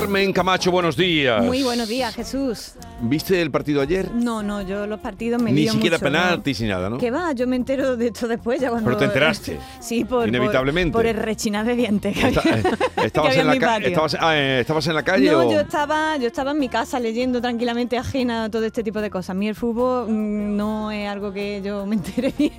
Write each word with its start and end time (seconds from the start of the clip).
Carmen 0.00 0.32
Camacho, 0.32 0.72
buenos 0.72 0.96
días. 0.96 1.40
Muy 1.44 1.62
buenos 1.62 1.86
días, 1.88 2.12
Jesús. 2.16 2.72
¿Viste 3.00 3.40
el 3.40 3.52
partido 3.52 3.80
ayer? 3.80 4.10
No, 4.12 4.42
no, 4.42 4.60
yo 4.62 4.88
los 4.88 4.98
partidos 4.98 5.40
me 5.40 5.52
Ni 5.52 5.68
siquiera 5.68 5.98
mucho, 5.98 6.10
¿no? 6.10 6.18
penaltis 6.18 6.60
ni 6.62 6.66
nada, 6.68 6.90
¿no? 6.90 6.98
Que 6.98 7.12
va, 7.12 7.32
yo 7.32 7.46
me 7.46 7.54
entero 7.54 7.96
de 7.96 8.08
esto 8.08 8.26
después 8.26 8.60
ya 8.60 8.70
cuando... 8.70 8.86
Pero 8.86 8.96
te 8.98 9.04
enteraste. 9.04 9.58
Sí, 9.80 10.04
por... 10.04 10.26
Inevitablemente. 10.26 10.90
Por, 10.92 11.02
por 11.02 11.06
el 11.06 11.16
rechinar 11.16 11.64
de 11.64 11.76
dientes 11.76 12.16
que 12.16 12.26
Esta- 12.28 12.40
había- 12.40 12.56
eh, 12.58 12.62
que 12.96 13.06
¿Estabas, 13.06 13.30
había 13.30 13.40
en 13.42 13.46
la 13.46 13.52
mi 13.52 13.58
ca- 13.60 13.66
patio. 13.66 13.88
estabas, 13.88 14.16
ah, 14.18 14.36
eh, 14.36 14.60
¿Estabas 14.60 14.86
en 14.88 14.94
la 14.94 15.02
calle 15.04 15.30
No, 15.30 15.38
o...? 15.46 15.52
yo 15.52 15.60
estaba, 15.60 16.16
yo 16.16 16.26
estaba 16.26 16.50
en 16.50 16.58
mi 16.58 16.68
casa 16.68 16.98
leyendo 16.98 17.40
tranquilamente 17.40 17.96
ajena 17.96 18.44
a 18.44 18.50
todo 18.50 18.64
este 18.64 18.82
tipo 18.82 19.00
de 19.00 19.10
cosas. 19.10 19.30
A 19.30 19.34
mí 19.34 19.46
el 19.46 19.54
fútbol 19.54 20.08
mm, 20.10 20.56
no 20.56 20.90
es 20.90 21.08
algo 21.08 21.32
que 21.32 21.62
yo 21.64 21.86
me 21.86 21.94
entere 21.96 22.32
bien. 22.36 22.52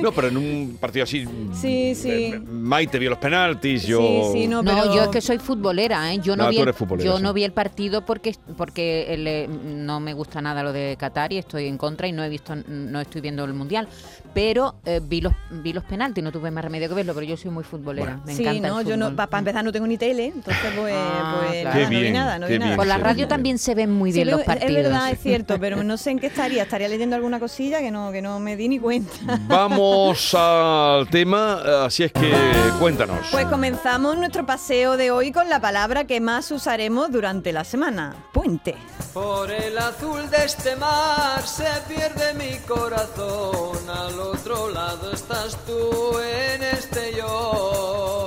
No, 0.00 0.12
pero 0.12 0.28
en 0.28 0.36
un 0.36 0.76
partido 0.80 1.02
así... 1.04 1.24
Sí, 1.54 1.94
sí. 1.96 2.08
eh, 2.10 2.40
Maite 2.40 2.98
vio 3.00 3.10
los 3.10 3.18
penaltis, 3.18 3.82
yo... 3.84 4.00
Sí, 4.32 4.42
sí, 4.42 4.46
no, 4.46 4.62
No, 4.62 4.70
pero... 4.76 4.94
yo 4.94 5.02
es 5.04 5.08
que 5.08 5.20
soy 5.20 5.38
futbolera, 5.38 6.12
¿eh? 6.14 6.20
Yo 6.22 6.36
no, 6.36 6.44
Ah, 6.51 6.51
vi, 6.52 6.56
tú 6.56 6.62
el, 6.62 6.68
eres 6.68 6.76
futbolera, 6.78 7.10
yo 7.10 7.16
sí. 7.16 7.22
no 7.22 7.32
vi 7.32 7.44
el 7.44 7.52
partido 7.52 8.04
porque 8.04 8.34
porque 8.56 9.12
el, 9.14 9.26
eh, 9.26 9.48
no 9.48 10.00
me 10.00 10.14
gusta 10.14 10.40
nada 10.40 10.62
lo 10.62 10.72
de 10.72 10.96
Qatar 10.98 11.32
y 11.32 11.38
estoy 11.38 11.66
en 11.66 11.76
contra 11.78 12.06
y 12.06 12.12
no 12.12 12.22
he 12.22 12.28
visto 12.28 12.54
no 12.66 13.00
estoy 13.00 13.20
viendo 13.20 13.44
el 13.44 13.54
mundial, 13.54 13.88
pero 14.34 14.76
eh, 14.84 15.00
vi 15.02 15.20
los 15.20 15.32
vi 15.50 15.72
los 15.72 15.84
penaltis, 15.84 16.22
no 16.22 16.32
tuve 16.32 16.50
más 16.50 16.64
remedio 16.64 16.88
que 16.88 16.94
verlo, 16.94 17.14
pero 17.14 17.26
yo 17.26 17.36
soy 17.36 17.50
muy 17.50 17.64
futbolera, 17.64 18.18
me 18.24 18.34
Sí, 18.34 18.42
encanta 18.42 18.68
no, 18.68 18.80
el 18.80 18.86
yo 18.86 18.96
no, 18.96 19.14
para 19.16 19.38
empezar 19.38 19.64
no 19.64 19.72
tengo 19.72 19.86
ni 19.86 19.98
tele, 19.98 20.26
entonces 20.26 20.72
pues, 20.76 20.94
Ah, 20.96 21.40
pues 21.48 21.60
claro. 21.62 21.78
nada, 21.78 21.90
no 21.90 22.00
vi 22.00 22.10
nada, 22.12 22.38
no 22.38 22.46
vi 22.46 22.58
nada. 22.58 22.66
bien. 22.70 22.76
Por 22.76 22.86
la 22.86 22.98
radio 22.98 23.28
también 23.28 23.58
se 23.58 23.74
ven 23.74 23.90
muy 23.90 24.12
Sí, 24.12 24.18
bien 24.18 24.30
lo- 24.30 24.36
los 24.38 24.46
partidos. 24.46 24.70
Es 24.76 24.82
verdad, 24.84 25.10
es 25.10 25.18
cierto, 25.22 25.58
pero 25.60 25.82
no 25.82 25.96
sé 25.96 26.10
en 26.10 26.18
qué 26.18 26.26
estaría. 26.28 26.62
Estaría 26.62 26.88
leyendo 26.88 27.16
alguna 27.16 27.38
cosilla 27.40 27.80
que 27.80 27.90
no, 27.90 28.10
que 28.12 28.22
no 28.22 28.40
me 28.40 28.56
di 28.56 28.68
ni 28.68 28.78
cuenta. 28.78 29.12
Vamos 29.48 30.34
al 30.34 31.08
tema, 31.08 31.84
así 31.84 32.02
es 32.04 32.12
que 32.12 32.32
cuéntanos. 32.78 33.28
Pues 33.30 33.46
comenzamos 33.46 34.16
nuestro 34.18 34.44
paseo 34.46 34.96
de 34.96 35.10
hoy 35.10 35.30
con 35.32 35.48
la 35.48 35.60
palabra 35.60 36.04
que 36.04 36.20
más 36.20 36.41
usaremos 36.50 37.10
durante 37.10 37.52
la 37.52 37.64
semana, 37.64 38.16
puente. 38.32 38.74
Por 39.12 39.50
el 39.50 39.76
azul 39.78 40.28
de 40.30 40.44
este 40.44 40.76
mar 40.76 41.46
se 41.46 41.68
pierde 41.88 42.34
mi 42.34 42.58
corazón. 42.66 43.78
Al 43.88 44.18
otro 44.18 44.70
lado 44.70 45.12
estás 45.12 45.56
tú 45.64 46.18
en 46.18 46.62
este 46.62 47.14
yo. 47.16 48.21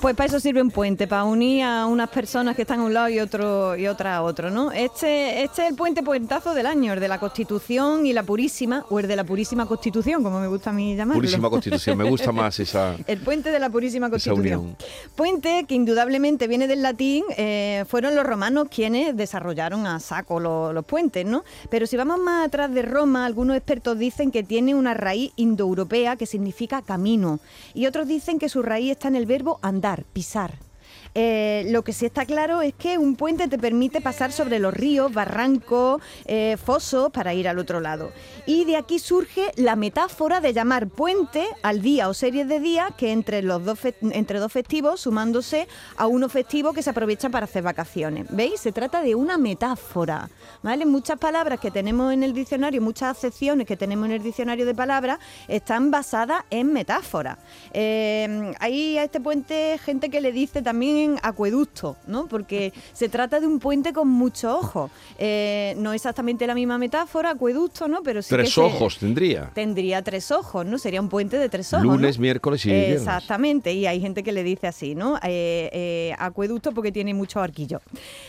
Pues 0.00 0.16
para 0.16 0.28
eso 0.28 0.40
sirve 0.40 0.62
un 0.62 0.70
puente, 0.70 1.06
para 1.06 1.24
unir 1.24 1.62
a 1.62 1.84
unas 1.84 2.08
personas 2.08 2.56
que 2.56 2.62
están 2.62 2.80
a 2.80 2.84
un 2.84 2.94
lado 2.94 3.10
y 3.10 3.20
otro 3.20 3.76
y 3.76 3.86
otra 3.86 4.16
a 4.16 4.22
otro, 4.22 4.50
¿no? 4.50 4.72
Este, 4.72 5.42
este 5.42 5.62
es 5.64 5.68
el 5.68 5.76
puente 5.76 6.02
puentazo 6.02 6.54
del 6.54 6.64
año, 6.64 6.94
el 6.94 7.00
de 7.00 7.06
la 7.08 7.18
Constitución 7.20 8.06
y 8.06 8.14
la 8.14 8.22
Purísima, 8.22 8.86
o 8.88 8.98
el 8.98 9.06
de 9.06 9.14
la 9.14 9.24
Purísima 9.24 9.66
Constitución, 9.66 10.22
como 10.22 10.40
me 10.40 10.46
gusta 10.46 10.70
a 10.70 10.72
mí 10.72 10.96
llamarlo. 10.96 11.20
Purísima 11.20 11.50
Constitución, 11.50 11.98
me 11.98 12.04
gusta 12.08 12.32
más 12.32 12.58
esa... 12.60 12.96
El 13.06 13.20
puente 13.20 13.50
de 13.50 13.58
la 13.58 13.68
Purísima 13.68 14.08
Constitución. 14.08 14.74
Puente, 15.16 15.66
que 15.68 15.74
indudablemente 15.74 16.48
viene 16.48 16.66
del 16.66 16.80
latín, 16.82 17.24
eh, 17.36 17.84
fueron 17.86 18.14
los 18.14 18.24
romanos 18.24 18.68
quienes 18.74 19.14
desarrollaron 19.14 19.86
a 19.86 20.00
saco 20.00 20.40
lo- 20.40 20.72
los 20.72 20.84
puentes, 20.86 21.26
¿no? 21.26 21.44
Pero 21.68 21.86
si 21.86 21.98
vamos 21.98 22.18
más 22.20 22.46
atrás 22.46 22.72
de 22.72 22.80
Roma, 22.80 23.26
algunos 23.26 23.54
expertos 23.54 23.98
dicen 23.98 24.30
que 24.30 24.44
tiene 24.44 24.74
una 24.74 24.94
raíz 24.94 25.32
indoeuropea 25.36 26.16
que 26.16 26.24
significa 26.24 26.80
camino. 26.80 27.38
Y 27.74 27.84
otros 27.84 28.08
dicen 28.08 28.38
que 28.38 28.48
su 28.48 28.62
raíz 28.62 28.92
está 28.92 29.08
en 29.08 29.16
el 29.16 29.26
verbo 29.26 29.58
andar, 29.60 29.89
pisar. 30.12 30.69
Eh, 31.14 31.64
lo 31.68 31.82
que 31.82 31.92
sí 31.92 32.06
está 32.06 32.24
claro 32.24 32.62
es 32.62 32.74
que 32.74 32.98
un 32.98 33.16
puente 33.16 33.48
te 33.48 33.58
permite 33.58 34.00
pasar 34.00 34.32
sobre 34.32 34.58
los 34.58 34.72
ríos, 34.72 35.12
barrancos, 35.12 36.00
eh, 36.26 36.56
fosos 36.62 37.10
para 37.10 37.34
ir 37.34 37.48
al 37.48 37.58
otro 37.58 37.80
lado. 37.80 38.12
Y 38.46 38.64
de 38.64 38.76
aquí 38.76 38.98
surge 38.98 39.50
la 39.56 39.76
metáfora 39.76 40.40
de 40.40 40.52
llamar 40.52 40.88
puente 40.88 41.46
al 41.62 41.82
día 41.82 42.08
o 42.08 42.14
series 42.14 42.48
de 42.48 42.60
días 42.60 42.92
que 42.96 43.12
entre 43.12 43.42
los 43.42 43.64
dos 43.64 43.78
entre 44.02 44.38
dos 44.38 44.52
festivos 44.52 45.00
sumándose 45.00 45.66
a 45.96 46.06
uno 46.06 46.28
festivo 46.28 46.72
que 46.72 46.82
se 46.82 46.90
aprovecha 46.90 47.28
para 47.28 47.44
hacer 47.44 47.62
vacaciones. 47.62 48.26
¿Veis? 48.30 48.60
Se 48.60 48.72
trata 48.72 49.02
de 49.02 49.14
una 49.14 49.38
metáfora. 49.38 50.28
¿Vale? 50.62 50.86
Muchas 50.86 51.18
palabras 51.18 51.58
que 51.58 51.70
tenemos 51.70 52.12
en 52.12 52.22
el 52.22 52.32
diccionario, 52.32 52.82
muchas 52.82 53.16
acepciones 53.16 53.66
que 53.66 53.76
tenemos 53.76 54.06
en 54.06 54.12
el 54.12 54.22
diccionario 54.22 54.66
de 54.66 54.74
palabras 54.74 55.18
están 55.48 55.90
basadas 55.90 56.44
en 56.50 56.72
metáforas. 56.72 57.38
Eh, 57.72 58.52
hay 58.60 58.98
a 58.98 59.04
este 59.04 59.20
puente 59.20 59.78
gente 59.78 60.10
que 60.10 60.20
le 60.20 60.32
dice 60.32 60.62
también 60.62 60.99
acueducto, 61.22 61.96
¿no? 62.06 62.26
Porque 62.26 62.72
se 62.92 63.08
trata 63.08 63.40
de 63.40 63.46
un 63.46 63.58
puente 63.58 63.92
con 63.92 64.08
muchos 64.08 64.52
ojos. 64.52 64.90
Eh, 65.18 65.74
no 65.78 65.92
exactamente 65.92 66.46
la 66.46 66.54
misma 66.54 66.78
metáfora, 66.78 67.30
acueducto, 67.30 67.88
¿no? 67.88 68.02
Pero 68.02 68.22
sí 68.22 68.30
que 68.30 68.36
Tres 68.36 68.52
se- 68.54 68.60
ojos 68.60 68.98
tendría. 68.98 69.50
Tendría 69.54 70.02
tres 70.02 70.30
ojos, 70.30 70.64
¿no? 70.66 70.78
Sería 70.78 71.00
un 71.00 71.08
puente 71.08 71.38
de 71.38 71.48
tres 71.48 71.72
ojos. 71.72 71.84
Lunes, 71.86 72.16
¿no? 72.18 72.22
miércoles 72.22 72.64
y 72.66 72.70
viernes. 72.70 72.96
Exactamente, 72.98 73.72
y 73.72 73.86
hay 73.86 74.00
gente 74.00 74.22
que 74.22 74.32
le 74.32 74.42
dice 74.42 74.66
así, 74.66 74.94
¿no? 74.94 75.16
Eh, 75.22 75.70
eh, 75.72 76.14
acueducto 76.18 76.72
porque 76.72 76.92
tiene 76.92 77.14
muchos 77.14 77.42
arquillos. 77.42 77.80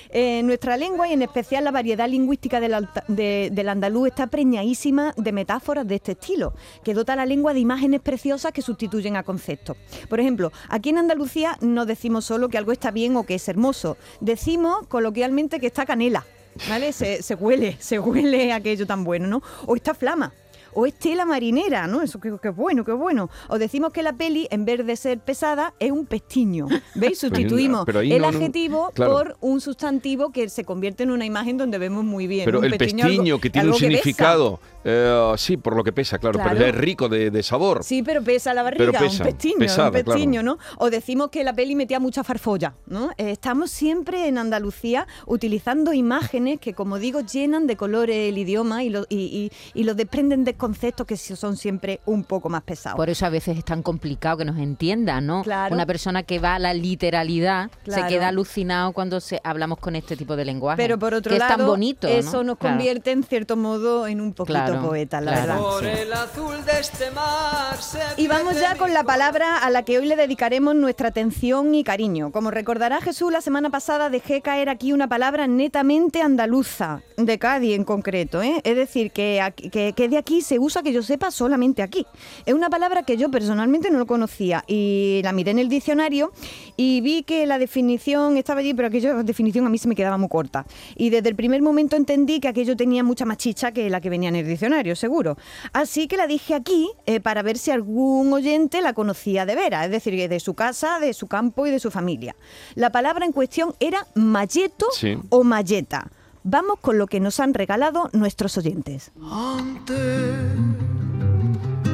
Eh, 0.09 0.42
nuestra 0.44 0.78
lengua 0.78 1.08
y 1.08 1.14
en 1.14 1.22
especial 1.22 1.64
la 1.64 1.72
variedad 1.72 2.08
lingüística 2.09 2.59
del, 2.59 2.74
alta- 2.74 3.03
de- 3.08 3.50
del 3.52 3.70
andaluz 3.70 4.08
está 4.09 4.28
preñadísima 4.28 5.14
de 5.18 5.32
metáforas 5.32 5.88
de 5.88 5.96
este 5.96 6.14
estilo, 6.14 6.53
que 6.84 6.94
dota 6.94 7.14
a 7.14 7.16
la 7.16 7.26
lengua 7.26 7.53
de 7.53 7.59
imágenes 7.59 8.02
preciosas 8.02 8.52
que 8.52 8.62
sustituyen 8.62 9.16
a 9.16 9.24
conceptos. 9.24 9.78
Por 10.09 10.20
ejemplo, 10.20 10.52
aquí 10.70 10.90
en 10.90 10.98
Andalucía 10.98 11.58
no 11.62 11.86
decimos 11.86 12.26
solo 12.26 12.50
que 12.50 12.58
algo 12.61 12.72
está 12.72 12.91
bien 12.91 13.16
o 13.17 13.23
que 13.23 13.35
es 13.35 13.47
hermoso, 13.49 13.97
decimos 14.19 14.88
coloquialmente 14.88 15.59
que 15.59 15.67
está 15.67 15.85
canela. 15.85 16.25
¿Vale? 16.69 16.91
Se, 16.91 17.23
se 17.23 17.33
huele, 17.35 17.77
se 17.79 17.97
huele 17.97 18.51
aquello 18.51 18.85
tan 18.85 19.03
bueno, 19.03 19.25
¿no? 19.27 19.41
O 19.66 19.75
está 19.75 19.94
flama. 19.94 20.33
O 20.74 20.86
es 20.86 20.94
tela 20.94 21.26
marinera, 21.26 21.88
¿no? 21.88 22.02
Eso 22.02 22.20
que, 22.20 22.38
que 22.42 22.50
bueno, 22.50 22.84
qué 22.86 22.92
bueno. 22.94 23.30
O 23.50 23.58
decimos 23.59 23.92
que 23.94 24.04
la 24.04 24.14
peli, 24.14 24.48
en 24.52 24.66
vez 24.66 24.86
de 24.86 24.96
ser 24.96 25.20
pesada, 25.20 25.74
es 25.80 25.92
un 25.92 26.06
pestiño. 26.06 26.68
¿Veis? 26.96 27.20
Sustituimos 27.20 27.84
pero 27.86 28.00
ahí 28.00 28.12
el 28.14 28.22
no, 28.22 28.32
no, 28.32 28.38
adjetivo 28.38 28.92
claro. 28.94 29.12
por 29.14 29.38
un 29.42 29.62
sustantivo 29.62 30.32
que 30.32 30.50
se 30.50 30.64
convierte 30.64 31.04
en 31.04 31.12
una 31.12 31.26
imagen 31.26 31.58
donde 31.58 31.78
vemos 31.78 32.04
muy 32.04 32.28
bien. 32.28 32.46
Pero 32.46 32.59
Un 32.59 32.66
el 32.66 32.78
pestiño, 32.78 33.06
pestiño 33.06 33.36
algo- 33.36 33.42
que 33.42 33.50
tiene 33.50 33.68
un 33.70 33.76
significado, 33.76 34.59
eh, 34.84 35.34
sí, 35.38 35.58
por 35.58 35.76
lo 35.76 35.84
que 35.84 35.92
pesa, 35.92 36.18
claro, 36.20 36.40
Claro. 36.40 36.52
pero 36.58 36.66
es 36.70 36.76
rico 36.76 37.09
de, 37.09 37.30
de 37.32 37.44
sabor. 37.44 37.84
Sí, 37.84 38.03
pero 38.03 38.24
pesa 38.24 38.53
la 38.53 38.64
barriga, 38.64 38.86
Pero 38.92 38.92
pesa, 39.06 39.24
un 39.24 39.30
pestiño, 39.30 39.56
un 39.86 39.92
pestiño, 39.92 40.42
claro. 40.42 40.58
¿no? 40.58 40.76
O 40.78 40.90
decimos 40.90 41.30
que 41.30 41.44
la 41.44 41.53
peli 41.53 41.76
metía 41.76 42.00
mucha 42.00 42.24
farfolla, 42.24 42.74
¿no? 42.88 43.12
Eh, 43.18 43.32
estamos 43.32 43.72
siempre 43.72 44.28
en 44.28 44.38
Andalucía 44.38 45.08
utilizando 45.26 45.94
imágenes 45.94 46.59
que, 46.59 46.74
como 46.74 47.00
digo, 47.00 47.22
llenan 47.22 47.68
de 47.68 47.76
colores 47.78 48.30
el 48.30 48.38
idioma 48.38 48.84
y 48.84 48.90
lo, 48.90 49.06
y, 49.09 49.18
y- 49.18 49.52
y 49.80 49.84
lo 49.84 49.96
desprenden 49.96 50.44
de 50.44 50.53
conceptos 50.61 51.07
que 51.07 51.17
son 51.17 51.57
siempre 51.57 51.99
un 52.05 52.23
poco 52.23 52.47
más 52.47 52.61
pesados. 52.61 52.95
Por 52.95 53.09
eso 53.09 53.25
a 53.25 53.29
veces 53.29 53.57
es 53.57 53.66
tan 53.66 53.81
complicado 53.81 54.38
que 54.38 54.45
nos 54.45 54.59
entienda, 54.59 55.19
¿no? 55.19 55.41
Claro. 55.41 55.73
Una 55.73 55.88
persona 55.88 56.22
que 56.22 56.38
va 56.38 56.53
a 56.55 56.59
la 56.59 56.73
literalidad 56.75 57.72
Claro. 57.83 58.03
se 58.03 58.07
queda 58.07 58.27
alucinado 58.27 58.91
cuando 58.94 59.19
se, 59.19 59.41
hablamos 59.44 59.79
con 59.79 59.95
este 59.95 60.16
tipo 60.16 60.35
de 60.35 60.45
lenguaje. 60.45 60.77
Pero 60.77 60.99
por 60.99 61.16
otro 61.16 61.31
que 61.33 61.39
lado, 61.39 61.51
es 61.51 61.57
tan 61.57 61.66
bonito, 61.67 62.07
¿no? 62.07 62.13
eso 62.13 62.44
nos 62.44 62.57
Claro. 62.59 62.75
convierte 62.77 63.11
en 63.11 63.23
cierto 63.23 63.57
modo 63.57 64.05
en 64.05 64.22
un 64.22 64.33
poquito 64.33 64.53
Claro, 64.53 64.81
poetas, 64.88 65.23
la 65.23 65.31
claro. 65.31 65.47
verdad. 65.47 65.61
Por 65.72 65.85
el 65.85 66.13
azul 66.13 66.66
de 66.66 66.79
este 66.79 67.09
mar 67.11 67.81
se 67.81 67.99
Y 68.17 68.28
vamos 68.28 68.59
ya 68.59 68.75
con 68.78 68.93
la 68.93 69.03
palabra 69.03 69.57
a 69.57 69.69
la 69.72 69.81
que 69.83 69.97
hoy 69.97 70.05
le 70.05 70.16
dedicaremos 70.16 70.75
nuestra 70.75 71.07
atención 71.07 71.73
y 71.73 71.83
cariño. 71.83 72.31
Como 72.31 72.51
recordará 72.51 73.01
Jesús, 73.01 73.31
la 73.31 73.41
semana 73.41 73.72
pasada 73.72 74.11
dejé 74.11 74.41
caer 74.41 74.69
aquí 74.69 74.93
una 74.93 75.07
palabra 75.07 75.47
netamente 75.47 76.22
andaluza, 76.22 77.01
de 77.17 77.39
Cádiz 77.39 77.75
en 77.75 77.83
concreto. 77.83 78.43
¿eh? 78.43 78.61
Es 78.63 78.75
decir, 78.75 79.11
que, 79.11 79.41
que, 79.72 79.93
que 79.93 80.07
de 80.09 80.17
aquí 80.17 80.41
se 80.41 80.50
usa, 80.59 80.84
que 80.84 80.94
yo 80.94 81.03
sepa, 81.03 81.31
solamente 81.31 81.81
aquí. 81.81 82.05
Es 82.46 82.53
una 82.53 82.70
palabra 82.70 83.03
que 83.03 83.17
yo 83.17 83.29
personalmente 83.31 83.90
no 83.91 83.99
lo 83.99 84.05
conocía 84.05 84.64
y 84.67 85.22
la 85.23 85.31
miré 85.34 85.52
en 85.52 85.59
el 85.59 85.70
diccionario 85.70 86.31
y 86.78 87.02
vi 87.02 87.23
que 87.23 87.46
la 87.46 87.58
definición 87.59 88.37
estaba 88.37 88.59
allí, 88.61 88.73
pero 88.73 88.87
aquella 88.87 89.23
definición 89.23 89.66
a 89.66 89.70
mí 89.70 89.78
se 89.78 89.87
me 89.87 89.96
quedaba 89.96 90.17
muy 90.17 90.29
corta. 90.29 90.66
Y 90.96 91.09
desde 91.09 91.29
el 91.29 91.35
primer 91.35 91.61
momento 91.61 91.96
entendí 91.96 92.40
que 92.40 92.47
aquello 92.47 92.76
tenía 92.76 93.03
mucha 93.03 93.26
más 93.26 93.37
chicha 93.37 93.72
que 93.72 93.90
la 93.90 94.02
que 94.02 94.09
venía 94.09 94.29
en 94.29 94.35
el 94.35 94.47
diccionario, 94.47 94.96
seguro. 94.96 95.37
Así 95.73 96.08
que 96.08 96.17
la 96.17 96.28
dije 96.28 96.53
aquí 96.53 96.90
eh, 97.05 97.20
para 97.20 97.41
ver 97.41 97.58
si 97.58 97.72
algún 97.72 98.31
oyente 98.34 98.81
la 98.81 98.93
conocía 98.93 99.46
de 99.46 99.55
veras, 99.55 99.85
es 99.85 99.91
decir, 99.91 100.29
de 100.29 100.40
su 100.40 100.53
casa, 100.53 100.99
de 100.99 101.14
su 101.14 101.28
campo 101.28 101.66
y 101.67 101.72
de 101.72 101.79
su 101.79 101.91
familia. 101.91 102.35
La 102.76 102.91
palabra 102.91 103.26
en 103.26 103.31
cuestión 103.31 103.73
era 103.79 104.05
malleto 104.16 104.87
Sí. 104.93 105.17
o 105.29 105.43
malleta. 105.43 106.09
Vamos 106.43 106.79
con 106.82 106.97
lo 106.97 107.05
que 107.05 107.20
nos 107.20 107.40
han 107.40 107.53
regalado 107.53 108.09
nuestros 108.14 108.58
oyentes. 108.58 109.11
Antes 109.32 110.41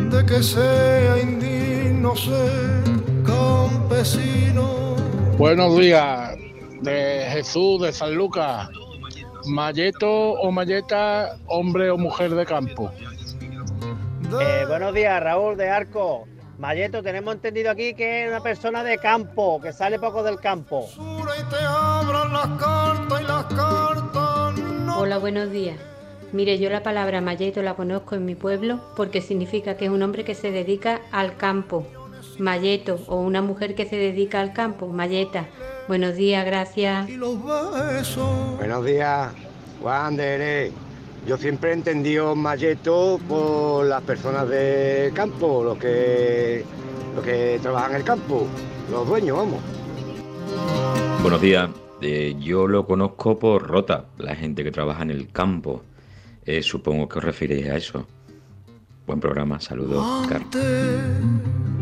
de 0.09 0.25
que 0.25 0.41
sea 0.41 1.19
indigno 1.21 2.15
ser 2.15 2.83
campesino. 3.25 4.95
Buenos 5.37 5.77
días, 5.77 6.31
de 6.81 7.27
Jesús 7.29 7.81
de 7.81 7.91
San 7.91 8.15
Lucas. 8.15 8.69
Malleto 9.47 10.07
o 10.07 10.51
malleta, 10.51 11.37
hombre 11.47 11.91
o 11.91 11.97
mujer 11.97 12.33
de 12.33 12.45
campo. 12.45 12.89
Eh, 14.41 14.65
buenos 14.67 14.93
días, 14.93 15.21
Raúl 15.21 15.57
de 15.57 15.69
Arco. 15.69 16.25
Mayeto, 16.57 17.03
tenemos 17.03 17.35
entendido 17.35 17.69
aquí 17.69 17.93
que 17.93 18.23
es 18.23 18.29
una 18.29 18.41
persona 18.41 18.83
de 18.83 18.97
campo, 18.97 19.61
que 19.61 19.71
sale 19.71 19.99
poco 19.99 20.23
del 20.23 20.39
campo. 20.39 20.87
y 20.97 21.49
te 21.51 21.63
abran 21.63 22.33
las 22.33 22.47
cartas 22.59 23.21
y 23.21 23.23
las 23.25 23.45
cartas 23.45 24.06
Hola, 24.99 25.19
buenos 25.19 25.51
días. 25.51 25.77
Mire, 26.33 26.57
yo 26.57 26.71
la 26.71 26.81
palabra 26.81 27.21
Mayeto 27.21 27.61
la 27.61 27.75
conozco 27.75 28.15
en 28.15 28.25
mi 28.25 28.33
pueblo 28.33 28.81
porque 28.95 29.21
significa 29.21 29.77
que 29.77 29.85
es 29.85 29.91
un 29.91 30.01
hombre 30.01 30.25
que 30.25 30.33
se 30.33 30.49
dedica 30.49 31.01
al 31.11 31.37
campo. 31.37 31.85
Mayeto 32.39 32.99
o 33.05 33.17
una 33.17 33.43
mujer 33.43 33.75
que 33.75 33.85
se 33.85 33.95
dedica 33.95 34.41
al 34.41 34.53
campo, 34.53 34.87
Mayeta. 34.87 35.45
Buenos 35.87 36.15
días, 36.15 36.43
gracias. 36.47 37.07
y 37.09 37.15
los 37.15 37.37
besos. 37.43 38.57
Buenos 38.57 38.83
días, 38.85 39.33
Juan 39.83 40.17
de. 40.17 40.71
Yo 41.27 41.37
siempre 41.37 41.69
he 41.69 41.73
entendido 41.73 42.35
Mayeto 42.35 43.19
por 43.29 43.85
las 43.85 44.01
personas 44.01 44.49
de 44.49 45.11
campo, 45.13 45.63
los 45.63 45.77
que, 45.77 46.65
los 47.13 47.23
que 47.23 47.59
trabajan 47.61 47.91
en 47.91 47.97
el 47.97 48.03
campo, 48.03 48.47
los 48.89 49.07
dueños, 49.07 49.37
vamos. 49.37 49.59
Buenos 51.21 51.39
días. 51.39 51.69
Eh, 52.01 52.35
yo 52.39 52.67
lo 52.67 52.85
conozco 52.85 53.39
por 53.39 53.67
Rota, 53.67 54.05
la 54.17 54.35
gente 54.35 54.63
que 54.63 54.71
trabaja 54.71 55.03
en 55.03 55.11
el 55.11 55.31
campo. 55.31 55.83
Eh, 56.45 56.61
supongo 56.61 57.09
que 57.09 57.19
os 57.19 57.23
referís 57.23 57.67
a 57.67 57.77
eso. 57.77 58.07
Buen 59.05 59.19
programa, 59.19 59.59
saludos, 59.59 60.27
Carlos. 60.27 61.76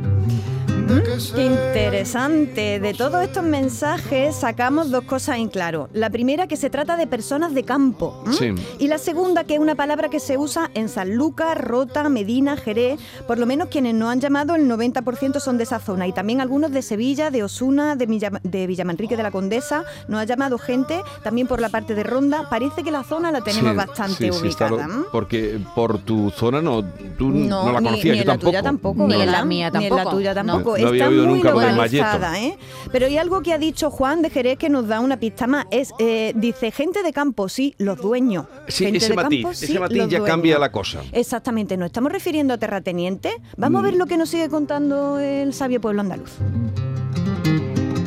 Qué 0.88 1.46
interesante. 1.46 2.80
De 2.80 2.94
todos 2.94 3.24
estos 3.24 3.44
mensajes 3.44 4.36
sacamos 4.36 4.92
dos 4.92 5.04
cosas 5.06 5.38
en 5.38 5.48
claro. 5.50 5.90
La 5.94 6.10
primera 6.10 6.48
que 6.48 6.58
se 6.58 6.70
trata 6.70 6.96
de 6.98 7.08
personas 7.08 7.54
de 7.54 7.64
campo. 7.64 8.24
Sí. 8.32 8.54
Y 8.80 8.88
la 8.88 8.98
segunda 8.98 9.44
que 9.46 9.56
es 9.56 9.60
una 9.60 9.76
palabra 9.76 10.10
que 10.10 10.20
se 10.20 10.38
usa 10.38 10.70
en 10.74 10.88
Sanlúcar, 10.90 11.66
Rota, 11.68 12.08
Medina, 12.10 12.56
Jerez. 12.58 13.00
Por 13.28 13.40
lo 13.40 13.46
menos 13.46 13.70
quienes 13.70 13.96
nos 13.96 14.10
han 14.12 14.20
llamado 14.22 14.56
el 14.56 14.70
90% 14.70 15.40
son 15.40 15.58
de 15.58 15.64
esa 15.64 15.80
zona. 15.80 16.08
Y 16.08 16.14
también 16.14 16.40
algunos 16.40 16.72
de 16.72 16.82
Sevilla, 16.82 17.32
de 17.32 17.44
Osuna, 17.44 17.96
de, 17.96 18.06
Villa- 18.06 18.40
de 18.44 18.68
Villamanrique 18.68 19.18
de 19.18 19.24
la 19.24 19.32
Condesa. 19.32 19.84
Nos 20.08 20.22
ha 20.22 20.26
llamado 20.26 20.58
gente 20.60 21.00
también 21.24 21.48
por 21.48 21.62
la 21.62 21.70
parte 21.70 21.96
de 21.96 22.04
Ronda. 22.04 22.48
Parece 22.50 22.84
que 22.84 22.92
la 22.92 23.04
zona 23.04 23.32
la 23.32 23.42
tenemos 23.42 23.72
Sí, 23.72 23.78
bastante 23.78 24.32
sí, 24.32 24.40
ubicada. 24.40 24.88
lo- 24.88 25.12
porque 25.12 25.60
por 25.74 25.98
tu 26.00 26.30
zona 26.30 26.62
no, 26.62 26.84
tú 27.18 27.30
no, 27.30 27.72
la 27.72 27.80
ni- 27.82 27.88
conocías, 27.88 28.04
ni 28.04 28.10
yo 28.18 28.22
en 28.22 28.28
la 28.28 28.34
tampoco. 28.34 28.50
tuya 28.52 28.62
tampoco, 28.64 29.08
Ni 29.08 29.22
en 29.22 29.32
la 29.32 29.46
mía 29.46 29.70
Ni 29.72 29.86
en 29.86 29.90
la 29.90 29.96
tampoco. 29.98 30.16
tuya 30.18 30.34
No. 30.34 30.36
tampoco. 30.54 30.76
No- 30.78 30.85
no 30.86 30.90
había 30.90 31.04
Está 31.04 31.10
oído 31.12 31.26
muy 31.26 31.34
nunca 31.36 31.52
lo 31.52 31.60
del 31.60 31.70
localizada, 31.76 32.40
¿eh? 32.40 32.58
Pero 32.92 33.06
hay 33.08 33.18
algo 33.18 33.42
que 33.42 33.54
ha 33.54 33.58
dicho 33.58 33.90
Juan 33.92 34.22
de 34.22 34.30
Jerez 34.30 34.58
que 34.58 34.70
nos 34.70 34.88
da 34.88 35.00
una 35.00 35.18
pista 35.20 35.48
más. 35.48 35.66
Es, 35.72 35.94
eh, 36.00 36.34
dice, 36.36 36.72
gente 36.72 37.04
de 37.04 37.12
campo, 37.14 37.50
sí, 37.50 37.76
los 37.78 37.98
dueños. 38.00 38.46
Sí, 38.68 38.86
Gente 38.86 38.98
ese 39.00 39.10
de 39.10 39.16
matiz, 39.16 39.42
campo, 39.44 39.52
ese 39.52 39.68
sí, 39.68 39.80
matiz 39.80 39.98
los 39.98 40.10
ya 40.10 40.20
dueños. 40.20 40.36
cambia 40.36 40.60
la 40.60 40.72
cosa. 40.72 41.02
Exactamente, 41.12 41.78
nos 41.78 41.88
estamos 41.88 42.12
refiriendo 42.12 42.54
a 42.54 42.58
terratenientes. 42.58 43.34
Vamos 43.58 43.80
a 43.80 43.84
ver 43.84 43.96
lo 43.96 44.06
que 44.06 44.18
nos 44.18 44.30
sigue 44.30 44.50
contando 44.50 45.20
el 45.20 45.54
sabio 45.54 45.82
pueblo 45.82 46.02
andaluz. 46.02 46.32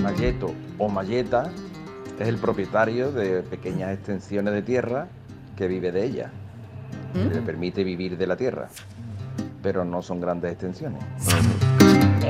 Mayeto 0.02 0.52
o 0.78 0.88
Mayeta 0.88 1.50
es 2.18 2.28
el 2.28 2.38
propietario 2.38 3.12
de 3.12 3.42
pequeñas 3.42 3.92
extensiones 3.94 4.54
de 4.54 4.62
tierra 4.62 5.08
que 5.56 5.68
vive 5.68 5.92
de 5.92 6.04
ellas. 6.04 6.30
que 7.12 7.24
Le 7.34 7.42
permite 7.42 7.84
vivir 7.84 8.16
de 8.16 8.26
la 8.26 8.36
tierra, 8.36 8.68
pero 9.62 9.84
no 9.84 10.02
son 10.02 10.20
grandes 10.20 10.52
extensiones. 10.52 11.02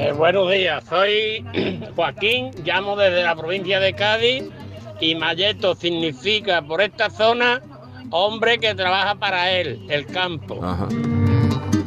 Eh, 0.08 0.12
buenos 0.12 0.50
días, 0.50 0.82
soy 0.88 1.44
Joaquín, 1.94 2.50
llamo 2.64 2.96
desde 2.96 3.24
la 3.24 3.36
provincia 3.36 3.78
de 3.78 3.92
Cádiz 3.92 4.44
y 5.00 5.14
Mayeto 5.14 5.74
significa 5.74 6.62
por 6.62 6.80
esta 6.80 7.10
zona 7.10 7.60
hombre 8.08 8.58
que 8.58 8.74
trabaja 8.74 9.16
para 9.16 9.52
él, 9.52 9.84
el 9.90 10.06
campo. 10.06 10.60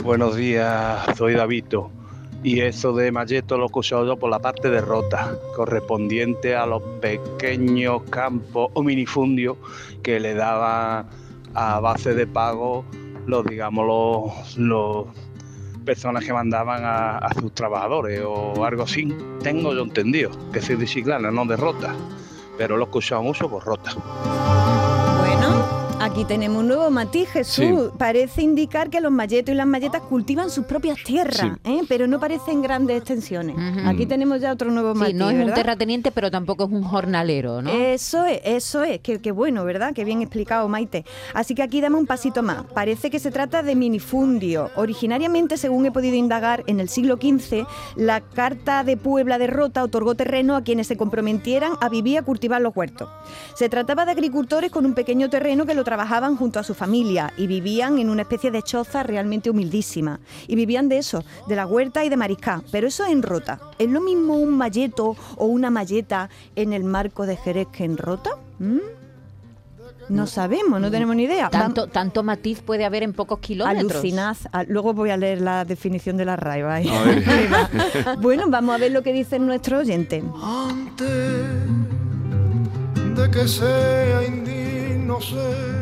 Buenos 0.04 0.36
días, 0.36 1.04
soy 1.18 1.34
Davito. 1.34 1.90
Y 2.44 2.60
eso 2.60 2.94
de 2.94 3.12
Mayeto 3.12 3.58
lo 3.58 3.64
he 3.64 3.66
escuchado 3.66 4.06
yo 4.06 4.16
por 4.18 4.30
la 4.30 4.38
parte 4.38 4.70
de 4.70 4.82
Rota, 4.82 5.36
correspondiente 5.56 6.56
a 6.56 6.68
los 6.68 6.84
pequeños 7.02 8.04
campos 8.12 8.70
o 8.76 8.84
minifundios 8.84 9.58
que 10.04 10.20
le 10.20 10.36
daban 10.36 11.10
a 11.56 11.80
base 11.80 12.14
de 12.14 12.28
pago 12.28 12.86
los, 13.26 13.44
digamos, 13.46 13.88
los, 13.88 14.58
los 14.58 15.08
personas 15.84 16.24
que 16.24 16.34
mandaban 16.34 16.84
a, 16.84 17.18
a 17.18 17.34
sus 17.34 17.54
trabajadores 17.54 18.22
o 18.26 18.64
algo 18.66 18.84
así. 18.84 19.14
Tengo 19.42 19.74
yo 19.74 19.82
entendido, 19.84 20.32
que 20.52 20.62
soy 20.62 20.76
de 20.76 20.86
Chiclana, 20.86 21.32
no 21.32 21.46
de 21.46 21.58
Rota, 21.58 21.96
pero 22.58 22.78
lo 22.78 22.84
he 22.84 22.88
escuchado 22.88 23.24
mucho 23.24 23.50
por 23.50 23.64
Rota. 23.64 23.92
Aquí 26.12 26.26
tenemos 26.26 26.60
un 26.60 26.68
nuevo 26.68 26.92
matiz, 26.92 27.30
Jesús. 27.30 27.90
Parece 27.98 28.42
indicar 28.42 28.90
que 28.90 29.00
los 29.00 29.14
malletos 29.14 29.54
y 29.54 29.56
las 29.56 29.66
malletas 29.66 30.02
cultivan 30.02 30.50
sus 30.50 30.66
propias 30.66 30.98
tierras, 31.06 31.58
¿eh? 31.64 31.84
pero 31.88 32.06
no 32.06 32.20
parecen 32.20 32.62
grandes 32.62 32.98
extensiones. 32.98 33.56
Aquí 33.86 34.06
tenemos 34.06 34.42
ya 34.42 34.52
otro 34.52 34.72
nuevo 34.72 34.92
Sí, 34.94 35.00
matiz. 35.00 35.16
no 35.16 35.30
es 35.30 35.48
un 35.48 35.54
terrateniente, 35.54 36.12
pero 36.12 36.30
tampoco 36.30 36.66
es 36.66 36.70
un 36.70 36.84
jornalero, 36.84 37.62
¿no? 37.62 37.72
Eso 37.72 38.26
es, 38.26 38.42
eso 38.44 38.84
es, 38.84 39.00
qué, 39.00 39.20
qué 39.22 39.32
bueno, 39.32 39.64
¿verdad? 39.64 39.94
Qué 39.96 40.04
bien 40.04 40.22
explicado, 40.22 40.68
Maite. 40.68 41.06
Así 41.34 41.56
que 41.56 41.64
aquí 41.64 41.80
damos 41.80 42.02
un 42.02 42.08
pasito 42.08 42.44
más. 42.44 42.66
Parece 42.74 43.10
que 43.10 43.18
se 43.20 43.32
trata 43.32 43.64
de 43.64 43.74
minifundio. 43.78 44.70
Originariamente, 44.76 45.56
según 45.56 45.86
he 45.86 45.92
podido 45.94 46.18
indagar, 46.18 46.66
en 46.68 46.82
el 46.82 46.90
siglo 46.90 47.16
XV, 47.22 47.66
la 47.96 48.20
Carta 48.20 48.84
de 48.84 48.98
Puebla 48.98 49.38
de 49.38 49.48
Rota 49.48 49.82
otorgó 49.82 50.16
terreno 50.16 50.58
a 50.58 50.62
quienes 50.62 50.88
se 50.88 50.98
comprometieran 50.98 51.72
a 51.80 51.88
vivir 51.88 52.12
y 52.16 52.18
a 52.18 52.24
cultivar 52.24 52.62
los 52.62 52.76
huertos. 52.76 53.08
Se 53.56 53.70
trataba 53.70 54.04
de 54.04 54.12
agricultores 54.12 54.72
con 54.72 54.86
un 54.86 54.94
pequeño 54.94 55.30
terreno 55.30 55.66
que 55.66 55.74
lo 55.74 55.86
trabajaban 55.86 56.01
junto 56.38 56.60
a 56.60 56.64
su 56.64 56.74
familia 56.74 57.34
y 57.38 57.48
vivían 57.48 57.98
en 57.98 58.10
una 58.10 58.24
especie 58.24 58.52
de 58.52 58.62
choza 58.62 59.04
realmente 59.04 59.50
humildísima. 59.50 60.20
Y 60.48 60.56
vivían 60.56 60.90
de 60.90 60.98
eso, 60.98 61.24
de 61.48 61.56
la 61.56 61.66
huerta 61.66 62.04
y 62.04 62.10
de 62.10 62.18
mariscar. 62.18 62.62
Pero 62.72 62.88
eso 62.88 63.06
en 63.06 63.24
Rota. 63.24 63.60
¿Es 63.78 63.90
lo 63.90 64.02
mismo 64.02 64.36
un 64.36 64.58
malleto 64.58 65.16
o 65.38 65.46
una 65.46 65.70
malleta 65.70 66.30
en 66.56 66.74
el 66.74 66.84
marco 66.84 67.26
de 67.26 67.38
Jerez 67.38 67.68
que 67.72 67.84
en 67.84 67.98
Rota? 67.98 68.32
¿Mm? 68.60 68.80
No 70.10 70.28
sabemos, 70.28 70.82
no 70.82 70.92
tenemos 70.92 71.16
ni 71.16 71.24
idea. 71.24 71.50
Tanto, 71.50 71.88
tanto 71.88 72.22
matiz 72.22 72.62
puede 72.62 72.84
haber 72.84 73.04
en 73.04 73.14
pocos 73.14 73.40
kilómetros. 73.40 73.92
Alucinad. 73.92 74.36
Ah, 74.52 74.66
Luego 74.68 74.94
voy 74.94 75.10
a 75.10 75.18
leer 75.18 75.40
la 75.42 75.64
definición 75.64 76.18
de 76.18 76.26
la. 76.26 76.38
Ahí 76.42 76.62
va. 76.62 76.82
bueno, 78.22 78.46
vamos 78.50 78.76
a 78.76 78.78
ver 78.78 78.92
lo 78.92 79.04
que 79.04 79.14
dice 79.14 79.40
nuestro 79.40 79.80
oyente. 79.80 80.22
de 83.16 83.32
que 83.32 83.48
sea 83.48 84.26
indigno 84.28 85.22
ser. 85.22 85.81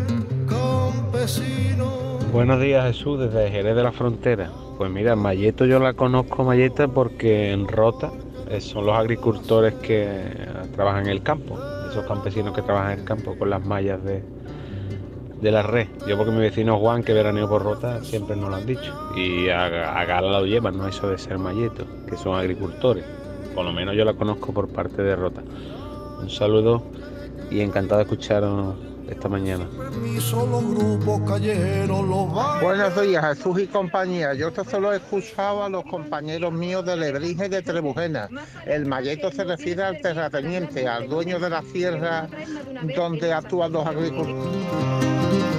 Buenos 2.32 2.62
días 2.62 2.86
Jesús, 2.86 3.20
desde 3.20 3.50
Jerez 3.50 3.76
de 3.76 3.84
la 3.84 3.92
Frontera. 3.92 4.52
Pues 4.78 4.90
mira, 4.92 5.16
Mayeto 5.16 5.66
yo 5.66 5.80
la 5.80 5.94
conozco 5.94 6.44
Mayeta 6.44 6.88
porque 6.88 7.52
en 7.52 7.68
Rota 7.68 8.12
eh, 8.50 8.62
son 8.62 8.86
los 8.86 8.96
agricultores 8.96 9.74
que 9.76 10.04
eh, 10.04 10.36
trabajan 10.74 11.06
en 11.06 11.10
el 11.10 11.24
campo, 11.24 11.58
esos 11.90 12.06
campesinos 12.06 12.54
que 12.54 12.62
trabajan 12.62 12.94
en 12.94 13.00
el 13.00 13.06
campo 13.06 13.38
con 13.38 13.50
las 13.50 13.66
mallas 13.66 14.04
de, 14.04 14.24
de 15.42 15.52
la 15.52 15.64
red. 15.64 15.88
Yo 16.08 16.18
porque 16.18 16.32
mi 16.32 16.40
vecino 16.40 16.80
Juan, 16.80 17.04
que 17.04 17.14
veraneo 17.14 17.50
por 17.50 17.64
Rota, 17.64 18.04
siempre 18.04 18.36
nos 18.36 18.50
lo 18.50 18.56
han 18.56 18.66
dicho. 18.66 18.94
Y 19.16 19.50
a, 19.50 19.68
Gala 20.06 20.40
lo 20.40 20.46
llevan, 20.46 20.78
no 20.78 20.88
eso 20.88 21.10
de 21.10 21.18
ser 21.18 21.38
Mayeto, 21.38 21.86
que 22.08 22.16
son 22.16 22.38
agricultores. 22.38 23.04
Por 23.56 23.66
lo 23.66 23.74
menos 23.74 23.96
yo 23.96 24.06
la 24.06 24.14
conozco 24.14 24.54
por 24.54 24.70
parte 24.70 25.02
de 25.02 25.16
Rota. 25.16 25.42
Un 26.22 26.30
saludo 26.30 26.84
y 27.50 27.62
encantado 27.62 27.98
de 27.98 28.04
escucharos 28.04 28.76
esta 29.10 29.28
mañana. 29.28 29.68
Buenos 32.62 33.02
días, 33.02 33.26
Jesús 33.26 33.62
y 33.62 33.68
compañía. 33.68 34.34
Yo 34.34 34.50
esto 34.50 34.64
solo 34.64 34.94
he 34.94 34.98
escuchado 34.98 35.64
a 35.64 35.70
los 35.70 35.84
compañeros 35.86 36.54
míos 36.54 36.86
de 36.86 36.96
Lebrija 36.96 37.46
y 37.46 37.50
de 37.50 37.62
Trebujena. 37.62 38.30
El 38.66 38.86
malleto 38.86 39.32
se 39.32 39.44
refiere 39.44 39.84
al 39.84 40.02
terrateniente, 40.02 40.88
al 40.88 41.10
dueño 41.10 41.40
de 41.40 41.50
la 41.50 41.62
tierra 41.62 42.28
donde 42.96 43.34
actúan 43.34 43.72
los 43.72 43.86
agricultores. 43.86 44.36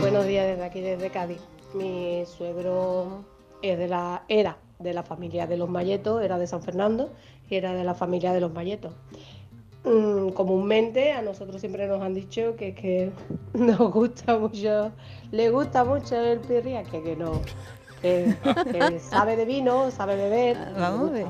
Buenos 0.01 0.27
días 0.27 0.47
desde 0.47 0.65
aquí, 0.65 0.81
desde 0.81 1.11
Cádiz. 1.11 1.41
Mi 1.75 2.25
suegro 2.27 3.25
es 3.63 3.79
de 3.79 3.89
la, 3.89 4.23
era 4.29 4.57
de 4.79 4.95
la 4.95 5.03
familia 5.03 5.47
de 5.47 5.57
los 5.57 5.69
Malletos, 5.69 6.23
era 6.23 6.39
de 6.39 6.47
San 6.47 6.63
Fernando 6.63 7.13
y 7.49 7.57
era 7.57 7.75
de 7.75 7.85
la 7.85 7.95
familia 7.95 8.33
de 8.33 8.41
los 8.41 8.53
Malletos. 8.53 8.93
Mm, 9.85 10.31
comúnmente 10.33 11.13
a 11.13 11.23
nosotros 11.23 11.59
siempre 11.61 11.87
nos 11.89 12.03
han 12.03 12.13
dicho 12.15 12.55
que, 12.57 12.75
que 12.75 13.11
nos 13.55 13.91
gusta 13.93 14.39
mucho, 14.39 14.91
le 15.31 15.51
gusta 15.51 15.85
mucho 15.85 16.17
el 16.17 16.41
pirria, 16.41 16.83
que, 16.85 17.03
que 17.03 17.17
no, 17.17 17.41
que, 18.03 18.37
que 18.71 19.01
sabe 19.01 19.37
de 19.37 19.45
vino, 19.47 19.91
sabe 19.91 20.17
beber. 20.17 20.59
Vamos 20.79 21.11
a 21.11 21.13
ver. 21.13 21.27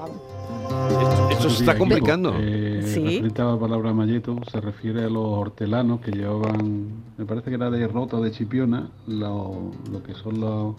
Esto 1.31 1.49
se 1.51 1.63
está 1.63 1.77
complicando. 1.79 2.35
Eh, 2.39 2.83
Sí. 2.85 3.05
Referente 3.05 3.43
a 3.43 3.45
la 3.45 3.59
palabra 3.59 3.93
malleto, 3.93 4.37
se 4.51 4.61
refiere 4.61 5.05
a 5.05 5.09
los 5.09 5.25
hortelanos 5.25 6.01
que 6.01 6.11
llevaban, 6.11 7.05
me 7.17 7.25
parece 7.25 7.51
que 7.51 7.55
era 7.57 7.71
de 7.71 7.87
Rota 7.87 8.17
o 8.17 8.21
de 8.23 8.33
Chipiona, 8.33 8.91
lo, 9.07 9.71
lo 9.93 10.03
que 10.03 10.13
son 10.15 10.41
los, 10.41 10.75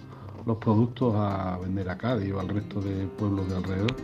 los 0.45 0.57
productos 0.57 1.13
a 1.15 1.57
vender 1.61 1.89
a 1.89 1.97
Cádiz 1.97 2.33
o 2.33 2.39
al 2.41 2.49
resto 2.49 2.81
de 2.81 3.07
pueblos 3.17 3.47
de 3.49 3.55
alrededor. 3.55 3.95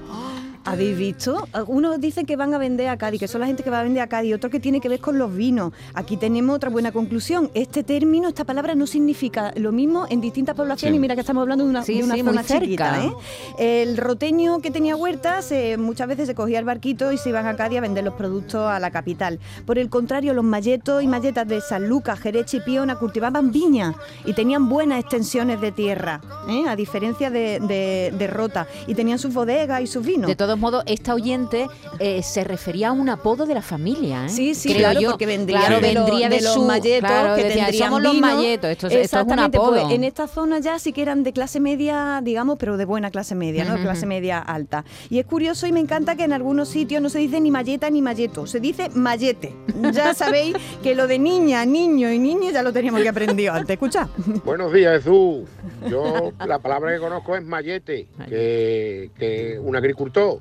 ¿Habéis 0.67 0.97
visto? 0.97 1.47
Unos 1.67 1.99
dicen 1.99 2.25
que 2.25 2.35
van 2.35 2.53
a 2.53 2.57
vender 2.57 2.89
a 2.89 2.97
Cádiz, 2.97 3.19
que 3.19 3.27
son 3.27 3.41
la 3.41 3.47
gente 3.47 3.63
que 3.63 3.69
va 3.69 3.79
a 3.79 3.83
vender 3.83 4.01
a 4.03 4.07
Cádiz, 4.07 4.33
otro 4.35 4.49
que 4.49 4.59
tiene 4.59 4.79
que 4.81 4.89
ver 4.89 4.99
con 4.99 5.17
los 5.17 5.33
vinos. 5.35 5.71
Aquí 5.93 6.17
tenemos 6.17 6.55
otra 6.55 6.69
buena 6.69 6.91
conclusión. 6.91 7.49
Este 7.53 7.83
término, 7.83 8.27
esta 8.27 8.43
palabra 8.43 8.75
no 8.75 8.85
significa 8.87 9.51
lo 9.55 9.71
mismo 9.71 10.05
en 10.09 10.21
distintas 10.21 10.55
poblaciones 10.55 10.93
Sí. 10.93 10.97
y 10.97 10.99
mira 10.99 11.15
que 11.15 11.21
estamos 11.21 11.41
hablando 11.41 11.63
de 11.63 11.69
una, 11.69 11.83
Sí, 11.83 11.97
de 11.99 12.03
una 12.03 12.15
sí, 12.15 12.23
muy 12.23 12.31
zona 12.33 12.43
cerca. 12.43 12.63
chiquita. 12.65 13.05
¿eh? 13.05 13.11
El 13.57 13.97
roteño 13.97 14.59
que 14.59 14.71
tenía 14.71 14.95
huertas 14.95 15.51
eh, 15.51 15.77
muchas 15.77 16.07
veces 16.07 16.27
se 16.27 16.35
cogía 16.35 16.59
el 16.59 16.65
barquito 16.65 17.11
y 17.11 17.17
se 17.17 17.29
iban 17.29 17.45
a 17.47 17.55
Cádiz 17.55 17.77
a 17.79 17.81
vender 17.81 18.03
los 18.03 18.13
productos 18.15 18.61
a 18.69 18.79
la 18.79 18.91
capital. 18.91 19.39
Por 19.65 19.77
el 19.79 19.89
contrario, 19.89 20.33
los 20.33 20.43
malletos 20.43 21.01
y 21.03 21.07
malletas 21.07 21.47
de 21.47 21.61
San 21.61 21.87
Lucas, 21.87 22.19
Jerez 22.19 22.53
y 22.53 22.59
Piona 22.59 22.95
cultivaban 22.97 23.51
viña 23.51 23.95
y 24.25 24.33
tenían 24.33 24.69
buenas 24.69 24.99
extensiones 24.99 25.61
de 25.61 25.71
tierra, 25.71 26.21
¿eh? 26.49 26.65
a 26.67 26.75
diferencia 26.75 27.29
de, 27.29 27.59
de- 27.61 28.13
de 28.17 28.27
Rota. 28.27 28.67
Y 28.87 28.95
tenían 28.95 29.19
sus 29.19 29.33
bodegas 29.33 29.81
y 29.81 29.87
sus 29.87 30.05
vinos. 30.05 30.27
De 30.27 30.35
todos 30.59 30.71
modos, 30.73 30.83
esta 30.87 31.13
oyente 31.13 31.67
eh, 31.99 32.21
se 32.23 32.43
refería 32.43 32.89
a 32.89 32.91
un 32.91 33.09
apodo 33.09 33.45
de 33.45 33.53
la 33.53 33.61
familia, 33.61 34.25
¿eh? 34.25 34.29
Sí, 34.29 34.55
sí, 34.55 34.69
Creo 34.69 34.79
claro, 34.79 34.99
yo. 34.99 35.09
porque 35.11 35.25
vendría 35.25 35.59
Claro, 35.59 35.75
de, 35.81 35.93
vendría 35.93 36.29
de 36.29 36.35
de 36.37 36.41
los 36.41 36.53
su 36.53 36.61
malletos 36.63 37.09
claro, 37.09 37.35
que 37.35 37.43
decía, 37.43 37.65
tendrían 37.65 37.87
somos 37.89 38.01
los 38.03 38.13
vino". 38.13 38.27
malletos, 38.27 38.69
esto, 38.71 38.87
es- 38.87 38.93
esto 38.93 39.17
es 39.17 39.23
un 39.23 39.29
Exactamente, 39.29 39.57
apodo. 39.57 39.81
pues, 39.83 39.93
en 39.93 40.03
esta 40.03 40.27
zona 40.27 40.59
ya 40.59 40.79
sí 40.79 40.93
que 40.93 41.01
eran 41.01 41.23
de 41.23 41.33
clase 41.33 41.59
media, 41.59 42.21
digamos, 42.23 42.57
pero 42.59 42.77
de 42.77 42.85
buena 42.85 43.11
clase 43.11 43.35
media, 43.35 43.65
¿no? 43.65 43.73
Ujú, 43.75 43.83
Clase 43.83 44.05
media 44.05 44.39
alta. 44.39 44.83
Y 45.09 45.19
es 45.19 45.25
curioso 45.25 45.67
y 45.67 45.71
me 45.71 45.79
encanta 45.79 46.15
que 46.15 46.23
en 46.23 46.33
algunos 46.33 46.67
sitios 46.69 47.01
no 47.01 47.09
se 47.09 47.19
dice 47.19 47.39
ni 47.39 47.51
malleta 47.51 47.89
ni 47.89 48.01
malleto, 48.01 48.47
se 48.47 48.59
dice 48.59 48.89
mallete. 48.93 49.53
Ya 49.93 50.13
sabéis 50.13 50.55
que 50.83 50.95
lo 50.95 51.07
de 51.07 51.19
niña, 51.19 51.65
niño 51.65 52.11
y 52.11 52.19
niña 52.19 52.51
ya 52.51 52.63
lo 52.63 52.73
teníamos 52.73 53.01
que 53.01 53.09
aprender 53.09 53.49
antes. 53.49 53.69
Escucha. 53.73 54.09
Buenos 54.43 54.73
días, 54.73 55.03
Jesús. 55.03 55.47
Yo 55.89 56.31
la 56.45 56.59
palabra 56.59 56.93
que 56.93 56.99
conozco 56.99 57.35
es 57.35 57.43
mallete, 57.43 58.07
que, 58.27 59.11
que 59.17 59.59
un 59.61 59.75
agricultor 59.75 60.39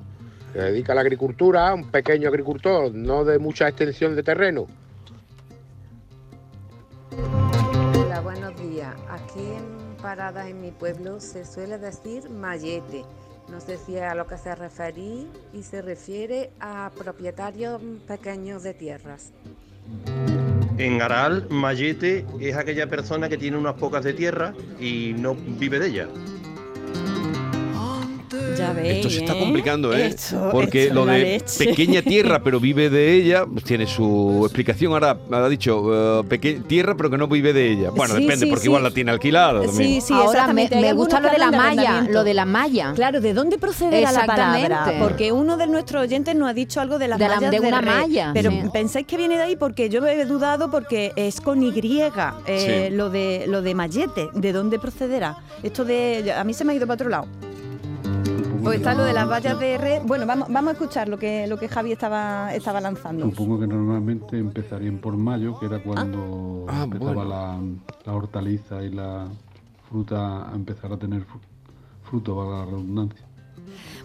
se 0.57 0.63
dedica 0.63 0.93
a 0.93 0.95
la 0.95 1.01
agricultura, 1.01 1.71
un 1.71 1.91
pequeño 1.91 2.29
agricultor, 2.29 2.91
no 2.91 3.23
de 3.23 3.37
mucha 3.37 3.67
extensión 3.67 4.15
de 4.15 4.23
terreno. 4.23 4.65
Hola, 7.93 8.21
buenos 8.21 8.59
días. 8.59 8.95
Aquí 9.07 9.39
en 9.39 9.97
Paradas, 10.01 10.47
en 10.47 10.59
mi 10.59 10.71
pueblo, 10.71 11.19
se 11.19 11.45
suele 11.45 11.77
decir 11.77 12.31
mallete. 12.31 13.05
No 13.51 13.61
sé 13.61 13.77
si 13.77 13.97
es 13.97 14.01
a 14.01 14.15
lo 14.15 14.25
que 14.25 14.39
se 14.39 14.55
referí 14.55 15.27
y 15.53 15.61
se 15.61 15.83
refiere 15.83 16.49
a 16.59 16.89
propietarios 16.97 17.79
pequeños 18.07 18.63
de 18.63 18.73
tierras. 18.73 19.33
En 20.79 21.01
Aral, 21.03 21.45
Mayete 21.51 22.25
es 22.39 22.57
aquella 22.57 22.87
persona 22.87 23.29
que 23.29 23.37
tiene 23.37 23.57
unas 23.57 23.75
pocas 23.75 24.03
de 24.03 24.13
tierra 24.13 24.55
y 24.79 25.13
no 25.19 25.35
vive 25.35 25.77
de 25.77 25.87
ella. 25.87 26.07
Ya 28.57 28.73
veis, 28.73 28.95
Esto 28.97 29.09
se 29.09 29.19
está 29.19 29.33
¿eh? 29.35 29.39
complicando, 29.39 29.93
¿eh? 29.95 30.07
Esto- 30.07 30.49
Porque 30.51 30.83
esto 30.83 30.95
lo 30.95 31.05
de 31.05 31.19
leche. 31.19 31.65
pequeña 31.65 32.01
tierra, 32.01 32.41
pero 32.43 32.59
vive 32.59 32.89
de 32.89 33.13
ella, 33.13 33.45
pues 33.45 33.63
tiene 33.63 33.85
su 33.87 34.41
explicación. 34.43 34.93
Ahora 34.93 35.17
ha 35.31 35.49
dicho 35.49 36.23
peque- 36.27 36.61
tierra, 36.67 36.95
pero 36.95 37.09
que 37.09 37.17
no 37.17 37.27
vive 37.27 37.53
de 37.53 37.71
ella. 37.71 37.89
Bueno, 37.91 38.15
Sí, 38.15 38.21
depende, 38.23 38.45
sí, 38.45 38.49
porque 38.49 38.63
sí. 38.63 38.67
igual 38.67 38.83
la 38.83 38.91
tiene 38.91 39.11
alquilada. 39.11 39.67
Sí, 39.71 40.01
sí, 40.01 40.13
Ahora 40.13 40.47
me, 40.53 40.69
me 40.69 40.93
gusta 40.93 41.19
lo 41.19 41.29
de 41.29 41.37
la 41.37 41.51
malla, 41.51 42.07
lo 42.09 42.23
de 42.23 42.33
la 42.33 42.45
malla. 42.45 42.93
Claro, 42.95 43.21
¿de 43.21 43.33
dónde 43.33 43.57
procederá 43.57 44.11
la 44.11 44.25
palabra? 44.25 44.93
Porque 44.99 45.31
uno 45.31 45.57
de 45.57 45.67
nuestros 45.67 46.03
oyentes 46.03 46.35
nos 46.35 46.49
ha 46.49 46.53
dicho 46.53 46.81
algo 46.81 46.97
de 46.99 47.07
las 47.07 47.19
De 47.19 47.27
la- 47.27 47.35
mallas 47.35 47.51
de 47.51 47.59
una 47.59 47.81
red. 47.81 47.87
malla, 47.87 48.31
Pero 48.33 48.51
sí. 48.51 48.61
pensáis 48.73 49.05
que 49.05 49.17
viene 49.17 49.35
de 49.37 49.43
ahí 49.43 49.55
porque 49.55 49.89
yo 49.89 50.05
he 50.05 50.25
dudado 50.25 50.69
porque 50.71 51.11
es 51.15 51.39
con 51.41 51.63
Y 51.63 51.71
eh, 51.77 52.87
Sí. 52.89 52.95
lo 52.95 53.09
de 53.09 53.45
lo 53.47 53.61
de 53.61 53.73
mallete. 53.75 54.29
¿De 54.33 54.51
dónde 54.51 54.79
procederá? 54.79 55.37
Esto 55.63 55.85
de 55.85 56.33
a 56.35 56.43
mí 56.43 56.53
se 56.53 56.63
me 56.65 56.73
ha 56.73 56.75
ido 56.75 56.85
para 56.87 56.95
otro 56.95 57.09
lado. 57.09 57.27
Pues 58.67 58.79
está 58.79 58.93
lo 58.93 59.03
de 59.05 59.13
las 59.13 59.29
vallas 59.29 59.57
de 59.59 59.77
red. 59.77 60.01
Bueno, 60.05 60.25
vamos, 60.25 60.49
vamos 60.49 60.69
a 60.69 60.71
escuchar 60.73 61.07
lo 61.07 61.17
que 61.17 61.47
lo 61.47 61.57
que 61.57 61.69
Javi 61.69 61.93
estaba 61.93 62.53
estaba 62.53 62.81
lanzando. 62.81 63.25
Supongo 63.29 63.59
que 63.61 63.67
normalmente 63.67 64.37
empezarían 64.37 64.97
por 64.97 65.15
mayo, 65.15 65.57
que 65.57 65.67
era 65.67 65.81
cuando 65.81 66.65
Ah, 66.67 66.83
empezaba 66.83 67.13
bueno. 67.13 67.29
la, 67.29 67.59
la 68.05 68.13
hortaliza 68.13 68.83
y 68.83 68.89
la 68.91 69.27
fruta 69.89 70.51
a 70.51 70.55
empezar 70.55 70.91
a 70.91 70.97
tener 70.97 71.21
fru- 71.21 71.39
fruto, 72.03 72.35
valga 72.35 72.57
la 72.59 72.65
redundancia. 72.65 73.25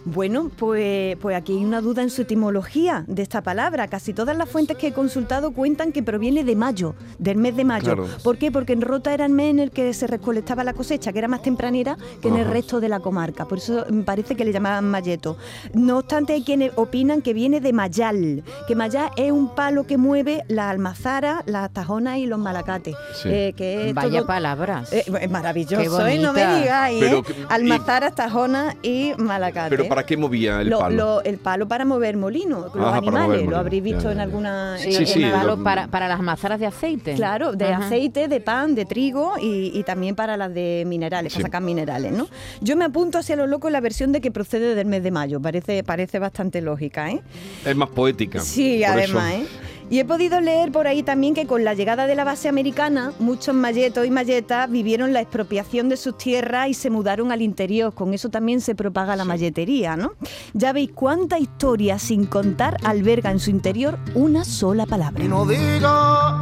Bueno, 0.05 0.51
pues, 0.57 1.15
pues 1.17 1.35
aquí 1.35 1.53
hay 1.53 1.63
una 1.63 1.79
duda 1.79 2.01
en 2.01 2.09
su 2.09 2.23
etimología 2.23 3.05
de 3.07 3.21
esta 3.21 3.41
palabra. 3.41 3.87
Casi 3.87 4.13
todas 4.13 4.35
las 4.35 4.49
fuentes 4.49 4.75
que 4.77 4.87
he 4.87 4.91
consultado 4.93 5.51
cuentan 5.53 5.91
que 5.93 6.03
proviene 6.03 6.43
de 6.43 6.55
mayo, 6.55 6.95
del 7.19 7.37
mes 7.37 7.55
de 7.55 7.63
mayo. 7.63 7.85
Claro. 7.85 8.07
¿Por 8.23 8.37
qué? 8.37 8.51
Porque 8.51 8.73
en 8.73 8.81
Rota 8.81 9.13
era 9.13 9.25
el 9.25 9.31
mes 9.31 9.51
en 9.51 9.59
el 9.59 9.71
que 9.71 9.93
se 9.93 10.07
recolectaba 10.07 10.63
la 10.63 10.73
cosecha, 10.73 11.13
que 11.13 11.19
era 11.19 11.27
más 11.29 11.41
tempranera 11.41 11.97
que 12.21 12.27
en 12.27 12.35
el 12.35 12.45
resto 12.47 12.79
de 12.81 12.89
la 12.89 12.99
comarca. 12.99 13.45
Por 13.45 13.59
eso 13.59 13.85
me 13.89 14.03
parece 14.03 14.35
que 14.35 14.43
le 14.43 14.51
llamaban 14.51 14.85
mayeto. 14.89 15.37
No 15.73 15.99
obstante, 15.99 16.33
hay 16.33 16.43
quienes 16.43 16.71
opinan 16.75 17.21
que 17.21 17.33
viene 17.33 17.61
de 17.61 17.71
mayal, 17.71 18.43
que 18.67 18.75
mayal 18.75 19.09
es 19.15 19.31
un 19.31 19.55
palo 19.55 19.85
que 19.85 19.97
mueve 19.97 20.43
la 20.49 20.69
almazara, 20.69 21.43
las 21.45 21.71
tajonas 21.71 22.17
y 22.17 22.25
los 22.25 22.39
malacates. 22.39 22.95
Sí. 23.21 23.29
Eh, 23.31 23.53
que 23.55 23.89
es 23.89 23.93
Vaya 23.93 24.19
todo- 24.19 24.27
palabras. 24.27 24.91
Eh, 24.91 25.05
es 25.21 25.31
maravilloso, 25.31 26.05
Qué 26.05 26.13
¿eh? 26.15 26.19
no 26.19 26.33
me 26.33 26.59
digáis, 26.59 26.99
Pero 26.99 27.17
¿eh? 27.19 27.23
y- 27.61 28.13
tajonas 28.15 28.75
y 28.83 29.13
malacates. 29.17 29.69
Pero 29.77 29.92
¿para 29.95 30.05
qué 30.05 30.17
movía 30.17 30.61
el 30.61 30.69
Lo- 30.69 30.79
palo? 30.79 30.95
lo- 30.95 31.23
el 31.23 31.37
palo 31.37 31.67
para 31.67 31.85
mover 31.85 32.17
molino, 32.17 32.59
los 32.61 32.75
Ajá, 32.75 32.83
para 32.83 32.97
animales, 32.97 33.45
lo 33.47 33.57
habréis 33.57 33.83
visto 33.83 34.03
ya, 34.03 34.11
en 34.11 34.17
ya. 34.17 34.23
alguna... 34.23 34.77
Sí, 34.77 34.87
en- 34.89 34.93
Sí, 34.93 35.05
sí, 35.05 35.23
en- 35.23 35.31
palo 35.31 35.55
lo- 35.57 35.63
para, 35.63 35.87
para 35.87 36.07
las 36.07 36.21
mazaras 36.21 36.59
de 36.59 36.65
aceite. 36.65 37.13
Claro, 37.13 37.53
de 37.53 37.65
Ajá. 37.73 37.85
aceite, 37.85 38.27
de 38.27 38.39
pan, 38.41 38.75
de 38.75 38.85
trigo 38.85 39.33
y, 39.41 39.71
y 39.77 39.83
también 39.83 40.15
para 40.15 40.35
las 40.37 40.53
de 40.53 40.83
minerales, 40.87 41.33
Sí. 41.33 41.39
para 41.39 41.47
sacar 41.47 41.61
minerales, 41.61 42.11
¿no? 42.11 42.27
Yo 42.61 42.75
me 42.75 42.85
apunto 42.85 43.17
hacia 43.19 43.35
lo 43.35 43.47
loco 43.47 43.67
en 43.67 43.73
la 43.73 43.81
versión 43.81 44.11
de 44.11 44.21
que 44.21 44.31
procede 44.31 44.75
del 44.75 44.87
mes 44.87 45.03
de 45.03 45.11
mayo, 45.11 45.39
parece, 45.41 45.83
parece 45.83 46.19
bastante 46.19 46.61
lógica, 46.61 47.11
¿eh? 47.11 47.21
Es 47.65 47.75
más 47.75 47.89
poética. 47.89 48.39
Sí, 48.39 48.83
además, 48.83 49.33
eso. 49.33 49.43
¿eh? 49.43 49.47
Y 49.93 49.99
he 49.99 50.05
podido 50.05 50.41
leer 50.41 50.71
por 50.71 50.87
ahí 50.87 51.03
también 51.03 51.35
que 51.35 51.45
con 51.45 51.63
la 51.63 51.75
llegada 51.75 52.07
de 52.07 52.15
la 52.15 52.23
base 52.23 52.49
americana, 52.49 53.13
muchos 53.19 53.53
malletos 53.53 54.07
y 54.07 54.09
malletas 54.09 54.67
vivieron 54.67 55.13
la 55.13 55.21
expropiación 55.21 55.87
de 55.87 55.97
sus 55.97 56.17
tierras 56.17 56.67
y 56.69 56.73
se 56.73 56.89
mudaron 56.89 57.31
al 57.31 57.43
interior. 57.43 57.93
Con 57.93 58.11
eso 58.15 58.29
también 58.29 58.59
se 58.59 58.73
propaga 58.73 59.15
la 59.15 59.23
malletería, 59.23 59.95
¿no? 59.95 60.13
Ya 60.53 60.73
veis 60.73 60.89
cuánta 60.95 61.37
historia 61.37 61.99
sin 61.99 62.25
contar 62.25 62.77
alberga 62.83 63.29
en 63.29 63.37
su 63.39 63.51
interior 63.51 63.99
una 64.15 64.43
sola 64.45 64.87
palabra. 64.87 65.23
No 65.25 65.45
diga 65.45 66.41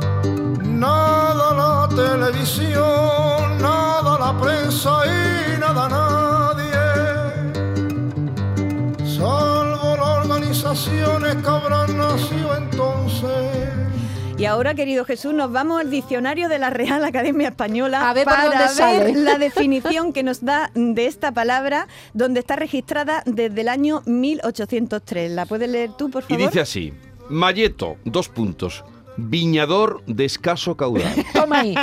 nada 0.63 1.53
la 1.53 1.89
televisión, 1.93 2.81
nada 3.62 4.17
la 4.17 4.39
prensa 4.39 4.91
y 5.08 5.60
nada 5.60 5.89
nadie. 5.89 6.11
Organizaciones 10.88 11.35
que 11.43 11.50
habrán 11.50 11.97
nacido 11.97 12.57
entonces. 12.57 13.29
Y 14.38 14.45
ahora, 14.45 14.73
querido 14.73 15.05
Jesús, 15.05 15.33
nos 15.35 15.51
vamos 15.51 15.79
al 15.81 15.91
diccionario 15.91 16.50
de 16.50 16.57
la 16.57 16.71
Real 16.71 17.03
Academia 17.05 17.50
Española 17.50 18.09
A 18.09 18.13
ver 18.13 18.25
para 18.25 18.43
dónde 18.45 18.57
ver 18.57 18.69
sale. 18.69 19.13
la 19.13 19.38
definición 19.38 20.13
que 20.13 20.23
nos 20.23 20.43
da 20.43 20.71
de 20.73 21.05
esta 21.05 21.31
palabra, 21.31 21.88
donde 22.15 22.39
está 22.39 22.55
registrada 22.55 23.21
desde 23.27 23.61
el 23.61 23.69
año 23.69 24.01
1803. 24.07 25.31
¿La 25.31 25.45
puedes 25.45 25.69
leer 25.69 25.91
tú, 25.95 26.09
por 26.09 26.23
Y 26.23 26.33
favor? 26.33 26.45
dice 26.47 26.59
así: 26.59 26.91
Malleto, 27.29 27.97
dos 28.03 28.29
puntos. 28.29 28.83
Viñador 29.18 30.01
de 30.08 30.25
escaso 30.25 30.75
caudal. 30.77 31.03
Toma 31.34 31.60
ahí. 31.62 31.75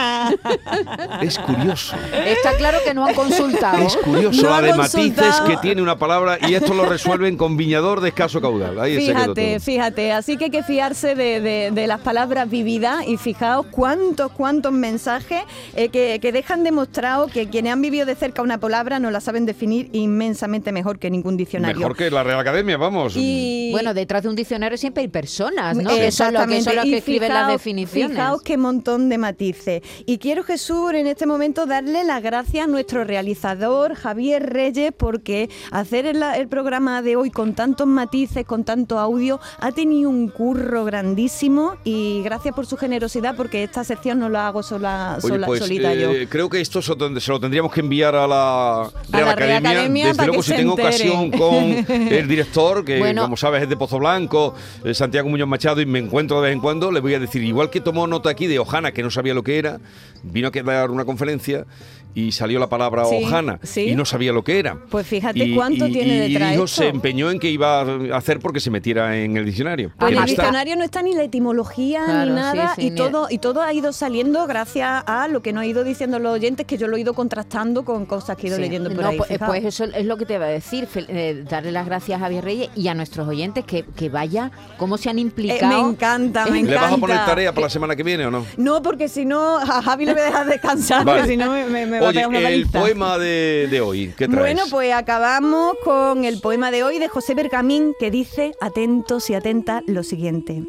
Es 1.23 1.39
curioso. 1.39 1.97
Está 2.27 2.57
claro 2.57 2.79
que 2.85 2.95
no 2.95 3.07
han 3.07 3.15
consultado. 3.15 3.87
Es 3.87 3.97
curioso 3.97 4.43
No 4.43 4.51
la 4.51 4.63
de 4.63 4.75
matices 4.75 5.41
que 5.47 5.57
tiene 5.59 5.83
una 5.83 5.99
palabra 5.99 6.39
y 6.49 6.55
esto 6.55 6.75
lo 6.75 6.87
resuelven 6.87 7.37
con 7.37 7.57
viñador 7.57 8.01
de 8.01 8.09
escaso 8.09 8.41
caudal. 8.41 8.81
Ahí 8.81 8.97
Fíjate, 8.97 9.61
fíjate, 9.61 10.13
así 10.13 10.37
que 10.37 10.45
hay 10.45 10.51
que 10.51 10.63
fiarse 10.63 11.15
de, 11.15 11.41
de- 11.41 11.71
de 11.73 11.87
las 11.87 12.01
palabras 12.01 12.49
vividas 12.49 13.07
y 13.07 13.17
fijaos 13.17 13.67
cuántos, 13.71 14.33
cuántos 14.33 14.73
mensajes 14.73 15.43
eh, 15.77 15.89
que, 15.91 16.19
que 16.21 16.33
dejan 16.33 16.65
demostrado 16.65 17.27
que 17.29 17.49
quienes 17.49 17.73
han 17.73 17.83
vivido 17.83 18.07
de 18.07 18.15
cerca 18.15 18.43
una 18.43 18.59
palabra 18.59 18.99
no 18.99 19.11
la 19.11 19.21
saben 19.21 19.45
definir 19.47 19.91
inmensamente 19.93 20.73
mejor 20.73 20.99
que 20.99 21.11
ningún 21.11 21.37
diccionario. 21.37 21.77
Mejor 21.79 21.97
que 21.97 22.11
la 22.11 22.23
Real 22.23 22.41
Academia, 22.41 22.77
vamos. 22.77 23.15
Y- 23.17 23.71
Bueno, 23.73 23.93
detrás 23.95 24.23
de 24.23 24.29
un 24.31 24.37
diccionario 24.37 24.79
siempre 24.79 25.03
hay 25.03 25.09
personas, 25.09 25.77
¿no? 25.77 25.91
Que 25.91 26.11
son 26.11 26.33
los 26.35 26.47
que, 26.47 26.63
son 26.63 26.77
los 26.77 26.87
Y 26.87 26.91
que 26.93 27.03
escriben 27.19 27.35
las 27.35 27.45
fijaos- 27.47 27.53
definiciones. 27.53 28.17
Fijaos 28.17 28.43
qué 28.43 28.57
montón 28.57 29.09
de 29.09 29.19
matices. 29.19 29.83
Y 30.07 30.19
quiero, 30.19 30.43
Jesús, 30.45 30.93
en 30.95 31.07
este 31.07 31.27
momento 31.27 31.67
darle 31.67 32.05
las 32.05 32.23
gracias 32.23 32.65
a 32.65 32.67
nuestro 32.71 33.05
realizador, 33.05 33.95
Javier 33.95 34.53
Reyes, 34.53 34.93
porque 34.97 35.49
hacer 35.71 36.07
el, 36.07 36.23
el 36.23 36.49
programa 36.49 37.03
de 37.03 37.17
hoy 37.17 37.31
con 37.31 37.55
tantos 37.55 37.87
matices, 37.87 38.45
con 38.47 38.65
tanto 38.65 38.99
audio, 38.99 39.41
ha 39.61 39.73
tenido 39.73 40.11
un 40.11 40.29
curro 40.29 40.85
grandísimo 40.85 41.77
y 41.85 42.23
gracias 42.23 42.55
por 42.55 42.67
su 42.67 42.77
generosidad, 42.77 43.35
porque 43.37 43.63
esta 43.65 43.85
sección 43.85 44.19
no 44.19 44.29
la 44.29 44.47
hago 44.49 44.63
sola, 44.63 45.15
Oye, 45.23 45.29
sola- 45.29 45.47
pues 45.47 45.61
solita 45.61 45.95
yo. 45.95 46.11
eh, 46.11 46.27
creo 46.29 46.49
que 46.49 46.61
esto 46.61 46.81
se 46.83 46.95
lo 47.31 47.41
tendríamos 47.41 47.73
que 47.73 47.81
enviar 47.81 48.15
a 48.15 48.27
la 48.27 48.91
Real 49.11 49.27
la 49.27 49.35
Real 49.35 49.57
Academia. 49.59 49.71
Academia 49.71 50.05
Desde 50.07 50.17
para 50.17 50.27
luego, 50.29 50.43
que 50.43 50.47
si 50.47 50.51
se 50.53 50.57
tengo 50.57 50.73
entere. 50.79 50.89
ocasión 50.89 51.31
con 51.31 51.53
el 52.13 52.29
director, 52.29 52.85
que 52.85 52.99
Bueno. 52.99 53.23
como 53.23 53.37
sabes 53.37 53.63
es 53.63 53.69
de 53.69 53.77
Pozo 53.77 53.99
Blanco, 53.99 54.55
eh, 54.85 54.95
Santiago 54.95 55.29
Muñoz 55.29 55.49
Machado, 55.49 55.81
y 55.81 55.87
me 55.87 55.99
encuentro 55.99 56.41
de 56.41 56.49
vez 56.49 56.55
en 56.55 56.61
cuando, 56.61 56.91
le 56.91 57.01
voy 57.01 57.08
a 57.15 57.21
decir, 57.21 57.43
igual 57.43 57.71
que 57.71 57.81
tomó 57.81 58.07
nota 58.07 58.31
aquí 58.31 58.47
de 58.47 58.59
Ojana, 58.59 58.93
que 58.93 59.03
no 59.03 59.11
sabía 59.11 59.35
lo 59.35 59.43
que 59.43 59.59
era, 59.59 59.81
vino 60.23 60.49
a 60.49 60.63
dar 60.63 60.91
una 60.91 61.05
conferencia, 61.05 61.67
y 62.15 62.33
salió 62.33 62.59
la 62.59 62.69
palabra 62.69 63.05
Sí, 63.05 63.21
hojana 63.25 63.61
sí. 63.63 63.83
y 63.91 63.95
no 63.95 64.05
sabía 64.05 64.33
lo 64.33 64.43
que 64.45 64.59
era. 64.59 64.77
Pues 64.91 65.07
fíjate 65.07 65.39
Y- 65.45 65.55
cuánto 65.55 65.87
y- 65.87 65.93
tiene 65.93 66.15
y 66.27 66.33
detrás 66.33 66.51
dijo, 66.53 66.65
esto. 66.65 66.83
se 66.83 66.89
empeñó 66.89 67.31
en 67.31 67.39
que 67.39 67.51
iba 67.51 67.81
a 67.83 68.17
hacer 68.17 68.41
porque 68.41 68.61
se 68.61 68.71
metiera 68.71 69.17
en 69.19 69.37
el 69.37 69.45
diccionario. 69.45 69.93
Pues 69.99 70.11
en 70.11 70.17
no 70.19 70.25
el 70.25 70.31
está. 70.31 70.43
diccionario 70.43 70.77
no 70.77 70.85
está 70.85 71.03
ni 71.03 71.15
la 71.15 71.23
etimología 71.25 72.03
Claro, 72.05 72.31
ni 72.31 72.37
nada 72.37 72.75
sí, 72.75 72.81
sí, 72.83 72.87
y 72.87 72.91
ni- 72.91 72.97
todo 72.97 73.27
y 73.31 73.39
todo 73.39 73.63
ha 73.63 73.73
ido 73.73 73.93
saliendo 73.93 74.47
gracias 74.47 75.05
a 75.07 75.29
lo 75.29 75.43
que 75.43 75.53
nos 75.53 75.63
ha 75.63 75.67
ido 75.67 75.85
diciendo 75.85 76.19
los 76.19 76.33
oyentes 76.33 76.67
que 76.67 76.77
yo 76.79 76.89
lo 76.89 76.97
he 76.97 77.01
ido 77.01 77.15
contrastando 77.15 77.85
con 77.85 78.07
cosas 78.07 78.37
que 78.37 78.47
he 78.47 78.49
ido 78.49 78.57
Sí. 78.57 78.63
leyendo 78.63 78.91
por 78.91 79.03
No, 79.03 79.09
ahí. 79.11 79.17
pues, 79.17 79.29
fijaos. 79.29 79.51
pues 79.51 79.65
eso 79.65 79.85
es 79.85 80.05
lo 80.07 80.17
que 80.17 80.27
te 80.27 80.35
iba 80.35 80.45
a 80.47 80.49
decir, 80.49 80.87
fel- 80.93 81.07
eh, 81.09 81.45
darle 81.49 81.73
las 81.73 81.87
gracias 81.87 82.17
a 82.19 82.21
Javier 82.21 82.45
Reyes 82.45 82.71
y 82.75 82.89
a 82.89 82.95
nuestros 82.95 83.29
oyentes 83.29 83.65
que, 83.65 83.85
que 83.85 84.09
vaya, 84.09 84.51
cómo 84.77 84.99
se 84.99 85.11
han 85.11 85.19
Eh, 85.19 85.23
implicado. 85.23 85.83
me 85.85 85.91
encanta, 85.91 86.45
me 86.47 86.51
¿Le 86.53 86.59
encanta. 86.61 86.81
vas 86.83 86.93
a 86.93 86.97
poner 86.97 87.17
tarea 87.25 87.53
para 87.53 87.67
la 87.67 87.71
semana 87.71 87.95
que 87.97 88.03
viene 88.03 88.27
o 88.27 88.31
no? 88.31 88.45
No, 88.57 88.83
porque 88.83 89.09
si 89.09 89.25
no, 89.25 89.59
a 89.59 89.83
Javi 89.83 90.07
le 90.07 90.13
voy 90.15 90.23
a 90.23 90.27
dejar 90.27 90.47
descansar, 90.47 91.05
Vale. 91.05 91.27
si 91.27 91.37
no 91.37 91.51
me, 91.53 91.65
me- 91.67 91.87
me 91.87 91.98
va 92.01 92.07
a 92.07 92.11
Oye, 92.11 92.21
pegar 92.21 92.29
una 92.29 92.49
el 92.51 92.67
poema 92.67 93.19
de, 93.19 93.69
de 93.71 93.81
hoy, 93.81 94.15
¿qué 94.17 94.29
traes? 94.29 94.41
Bueno, 94.41 94.63
pues 94.71 94.93
acabamos 94.93 95.77
con 95.85 96.25
el 96.25 96.41
poema 96.41 96.71
de 96.71 96.83
hoy 96.83 96.99
de 96.99 97.09
José 97.09 97.35
Bergamín 97.35 97.95
que 97.99 98.11
dice, 98.11 98.55
atentos 98.61 99.31
y 99.31 99.35
atentas, 99.35 99.83
lo 99.87 100.03
siguiente. 100.03 100.65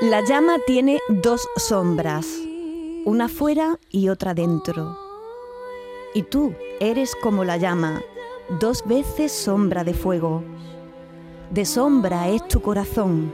La 0.00 0.24
llama 0.24 0.58
tiene 0.64 1.00
dos 1.08 1.48
sombras, 1.56 2.26
una 3.04 3.28
fuera 3.28 3.80
y 3.90 4.10
otra 4.10 4.32
dentro. 4.32 4.96
Y 6.14 6.22
tú 6.22 6.54
eres 6.78 7.16
como 7.16 7.44
la 7.44 7.56
llama, 7.56 8.00
dos 8.60 8.84
veces 8.86 9.32
sombra 9.32 9.82
de 9.82 9.94
fuego. 9.94 10.44
De 11.50 11.64
sombra 11.64 12.28
es 12.28 12.46
tu 12.46 12.62
corazón, 12.62 13.32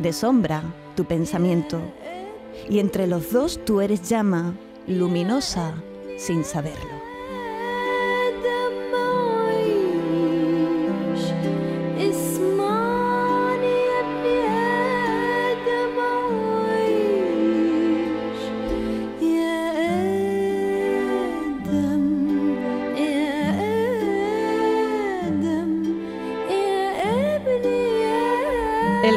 de 0.00 0.12
sombra 0.14 0.62
tu 0.96 1.04
pensamiento. 1.04 1.78
Y 2.68 2.78
entre 2.78 3.06
los 3.06 3.32
dos 3.32 3.60
tú 3.64 3.80
eres 3.80 4.08
llama, 4.08 4.56
luminosa, 4.86 5.74
sin 6.18 6.44
saberlo. 6.44 6.99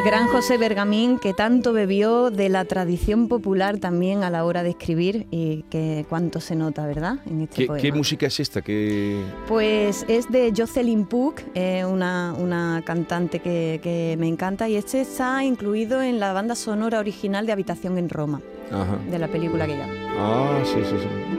Gran 0.04 0.26
José 0.28 0.58
Bergamín 0.58 1.18
que 1.18 1.32
tanto 1.32 1.72
bebió 1.72 2.30
de 2.30 2.48
la 2.48 2.64
tradición 2.64 3.28
popular 3.28 3.78
también 3.78 4.22
a 4.22 4.30
la 4.30 4.44
hora 4.44 4.62
de 4.62 4.70
escribir 4.70 5.26
y 5.30 5.62
que 5.70 6.04
cuánto 6.08 6.40
se 6.40 6.54
nota, 6.56 6.86
¿verdad? 6.86 7.18
En 7.26 7.42
este 7.42 7.62
¿Qué, 7.62 7.66
poema. 7.66 7.82
qué 7.82 7.92
música 7.92 8.26
es 8.26 8.38
esta? 8.40 8.60
¿Qué... 8.62 9.22
Pues 9.48 10.04
es 10.08 10.30
de 10.30 10.52
Jocelyn 10.56 11.06
Puck, 11.06 11.40
eh, 11.54 11.84
una, 11.84 12.34
una 12.38 12.82
cantante 12.84 13.38
que, 13.40 13.80
que 13.82 14.16
me 14.18 14.28
encanta 14.28 14.68
y 14.68 14.76
este 14.76 15.00
está 15.00 15.42
incluido 15.44 16.02
en 16.02 16.20
la 16.20 16.32
banda 16.32 16.54
sonora 16.54 16.98
original 16.98 17.46
de 17.46 17.52
Habitación 17.52 17.96
en 17.98 18.08
Roma, 18.08 18.42
Ajá. 18.70 18.98
de 19.10 19.18
la 19.18 19.28
película 19.28 19.66
que 19.66 19.76
ya. 19.76 19.88
Ah, 20.18 20.60
sí, 20.64 20.80
sí, 20.84 20.96
sí. 21.00 21.33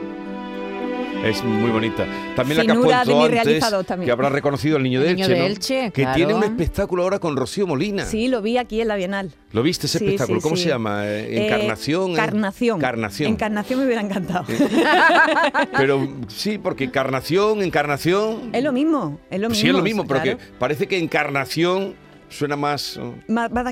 Es 1.24 1.42
muy 1.42 1.70
bonita. 1.70 2.06
También 2.36 2.58
la 2.58 2.64
que 2.64 2.70
has 2.72 2.78
puesto 2.78 3.22
antes, 3.22 3.86
también. 3.86 4.06
que 4.06 4.12
habrá 4.12 4.28
reconocido 4.28 4.76
al 4.76 4.82
niño 4.84 5.00
El 5.00 5.06
de 5.08 5.14
niño 5.14 5.26
Elche, 5.26 5.74
de 5.74 5.90
que 5.90 6.06
tiene 6.14 6.34
un 6.34 6.44
espectáculo 6.44 7.02
ahora 7.02 7.18
con 7.18 7.36
Rocío 7.36 7.66
Molina. 7.66 8.04
Sí, 8.04 8.28
lo 8.28 8.42
vi 8.42 8.58
aquí 8.58 8.80
en 8.80 8.88
la 8.88 8.94
Bienal. 8.96 9.32
¿Lo 9.52 9.62
viste 9.64 9.86
ese 9.86 9.98
Sí, 9.98 10.04
espectáculo? 10.04 10.38
sí, 10.40 10.42
¿Cómo 10.44 10.56
sí. 10.56 10.62
se 10.64 10.68
llama? 10.68 11.04
Eh, 11.06 11.26
Eh, 11.36 11.46
¿Encarnación? 11.46 12.12
eh? 12.12 12.14
Carnación. 12.16 12.80
Carnación. 12.80 13.30
Encarnación 13.32 13.80
me 13.80 13.86
hubiera 13.86 14.02
encantado. 14.02 14.44
Pero 15.76 16.08
sí, 16.28 16.58
porque 16.58 16.84
encarnación, 16.84 17.62
encarnación. 17.62 18.50
es 18.52 18.62
lo 18.62 18.72
mismo, 18.72 19.18
es 19.30 19.40
lo 19.40 19.48
mismo. 19.48 19.60
sí, 19.60 19.66
es 19.68 19.74
lo 19.74 19.82
mismo, 19.82 20.06
pero 20.06 20.20
claro. 20.22 20.38
que 20.38 20.44
parece 20.58 20.86
que 20.86 20.98
encarnación 20.98 21.94
suena 22.28 22.56
más 22.56 22.98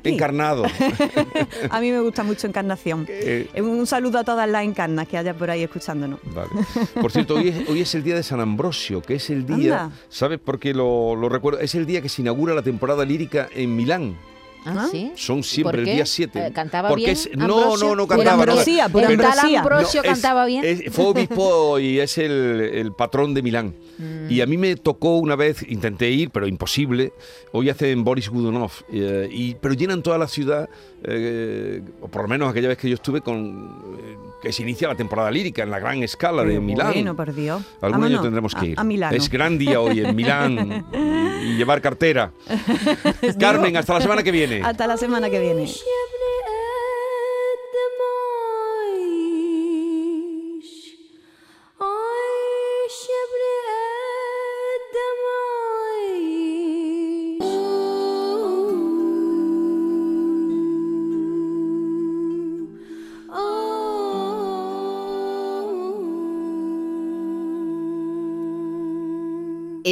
encarnado. 0.04 0.64
A 1.70 1.80
mí 1.80 1.90
me 1.90 2.00
gusta 2.00 2.22
mucho 2.22 2.46
Encarnación. 2.46 3.06
Eh, 3.08 3.48
Eh, 3.54 3.62
Un 3.62 3.86
saludo 3.86 4.18
a 4.18 4.24
todas 4.24 4.48
las 4.48 4.64
encarnas 4.64 5.08
que 5.08 5.18
haya 5.18 5.34
por 5.34 5.50
ahí 5.50 5.62
escuchándonos. 5.62 6.20
Vale. 6.24 6.50
Por 7.00 7.10
cierto, 7.10 7.34
hoy 7.36 7.48
es, 7.48 7.68
hoy 7.68 7.80
es 7.80 7.94
el 7.94 8.02
día 8.02 8.14
de 8.14 8.22
San 8.22 8.40
Ambrosio, 8.40 9.02
que 9.02 9.14
es 9.16 9.30
el 9.30 9.46
día, 9.46 9.84
Anda. 9.84 9.96
¿sabes 10.08 10.38
por 10.38 10.58
qué 10.58 10.72
lo, 10.74 11.16
lo 11.16 11.28
recuerdo? 11.28 11.60
Es 11.60 11.74
el 11.74 11.86
día 11.86 12.00
que 12.02 12.08
se 12.08 12.22
inaugura 12.22 12.54
la 12.54 12.62
temporada 12.62 13.04
lírica 13.04 13.48
en 13.54 13.74
Milán. 13.76 14.16
Ah, 14.66 14.88
¿sí? 14.90 15.12
Son 15.16 15.42
siempre 15.42 15.78
¿Por 15.82 15.88
el 15.88 15.94
día 15.96 16.06
7. 16.06 16.46
Eh, 16.46 16.52
¿Cantaba 16.52 16.88
porque 16.88 17.04
bien 17.04 17.12
es- 17.16 17.30
no, 17.36 17.76
no, 17.76 17.94
no 17.94 18.06
cantaba. 18.06 18.36
no. 18.46 18.52
Ambrosía, 18.52 18.88
Pero- 18.92 19.08
Ambrosía. 19.08 19.60
Ambrosio 19.60 20.02
es- 20.02 20.06
cantaba 20.10 20.46
bien. 20.46 20.64
es- 20.64 20.92
fue 20.92 21.04
obispo 21.06 21.78
y 21.78 22.00
es 22.00 22.16
el, 22.18 22.60
el 22.72 22.92
patrón 22.92 23.34
de 23.34 23.42
Milán. 23.42 23.74
Mm. 23.98 24.30
Y 24.30 24.40
a 24.40 24.46
mí 24.46 24.56
me 24.56 24.74
tocó 24.76 25.18
una 25.18 25.36
vez, 25.36 25.64
intenté 25.68 26.10
ir, 26.10 26.30
pero 26.30 26.46
imposible. 26.46 27.12
Hoy 27.52 27.68
hacen 27.70 28.02
Boris 28.04 28.28
Godunov, 28.28 28.72
eh, 28.92 29.28
y, 29.30 29.54
pero 29.54 29.74
llenan 29.74 30.02
toda 30.02 30.18
la 30.18 30.26
ciudad, 30.28 30.68
eh, 31.06 31.82
o 32.00 32.08
por 32.08 32.22
lo 32.22 32.28
menos 32.28 32.50
aquella 32.50 32.68
vez 32.68 32.78
que 32.78 32.88
yo 32.88 32.94
estuve, 32.94 33.20
con 33.20 33.96
eh, 33.98 34.16
que 34.42 34.52
se 34.52 34.62
inicia 34.62 34.88
la 34.88 34.94
temporada 34.94 35.30
lírica 35.30 35.62
en 35.62 35.70
la 35.70 35.78
gran 35.78 36.02
escala 36.02 36.44
de 36.44 36.60
Milán. 36.60 36.92
Bueno, 36.92 37.14
por 37.14 37.34
Dios. 37.34 37.62
Algún 37.80 38.00
Vámonos 38.00 38.10
año 38.10 38.22
tendremos 38.22 38.54
que 38.54 38.66
ir. 38.66 38.78
A. 38.78 39.10
Es 39.10 39.28
gran 39.30 39.58
día 39.58 39.80
hoy 39.80 40.00
en 40.00 40.14
Milán 40.14 40.86
y 41.42 41.56
llevar 41.56 41.80
cartera. 41.80 42.32
Carmen, 43.38 43.76
hasta 43.76 43.94
la 43.94 44.00
semana 44.00 44.22
que 44.22 44.32
viene. 44.32 44.62
Hasta 44.62 44.86
la 44.86 44.96
semana 44.96 45.30
que 45.30 45.40
viene. 45.40 45.66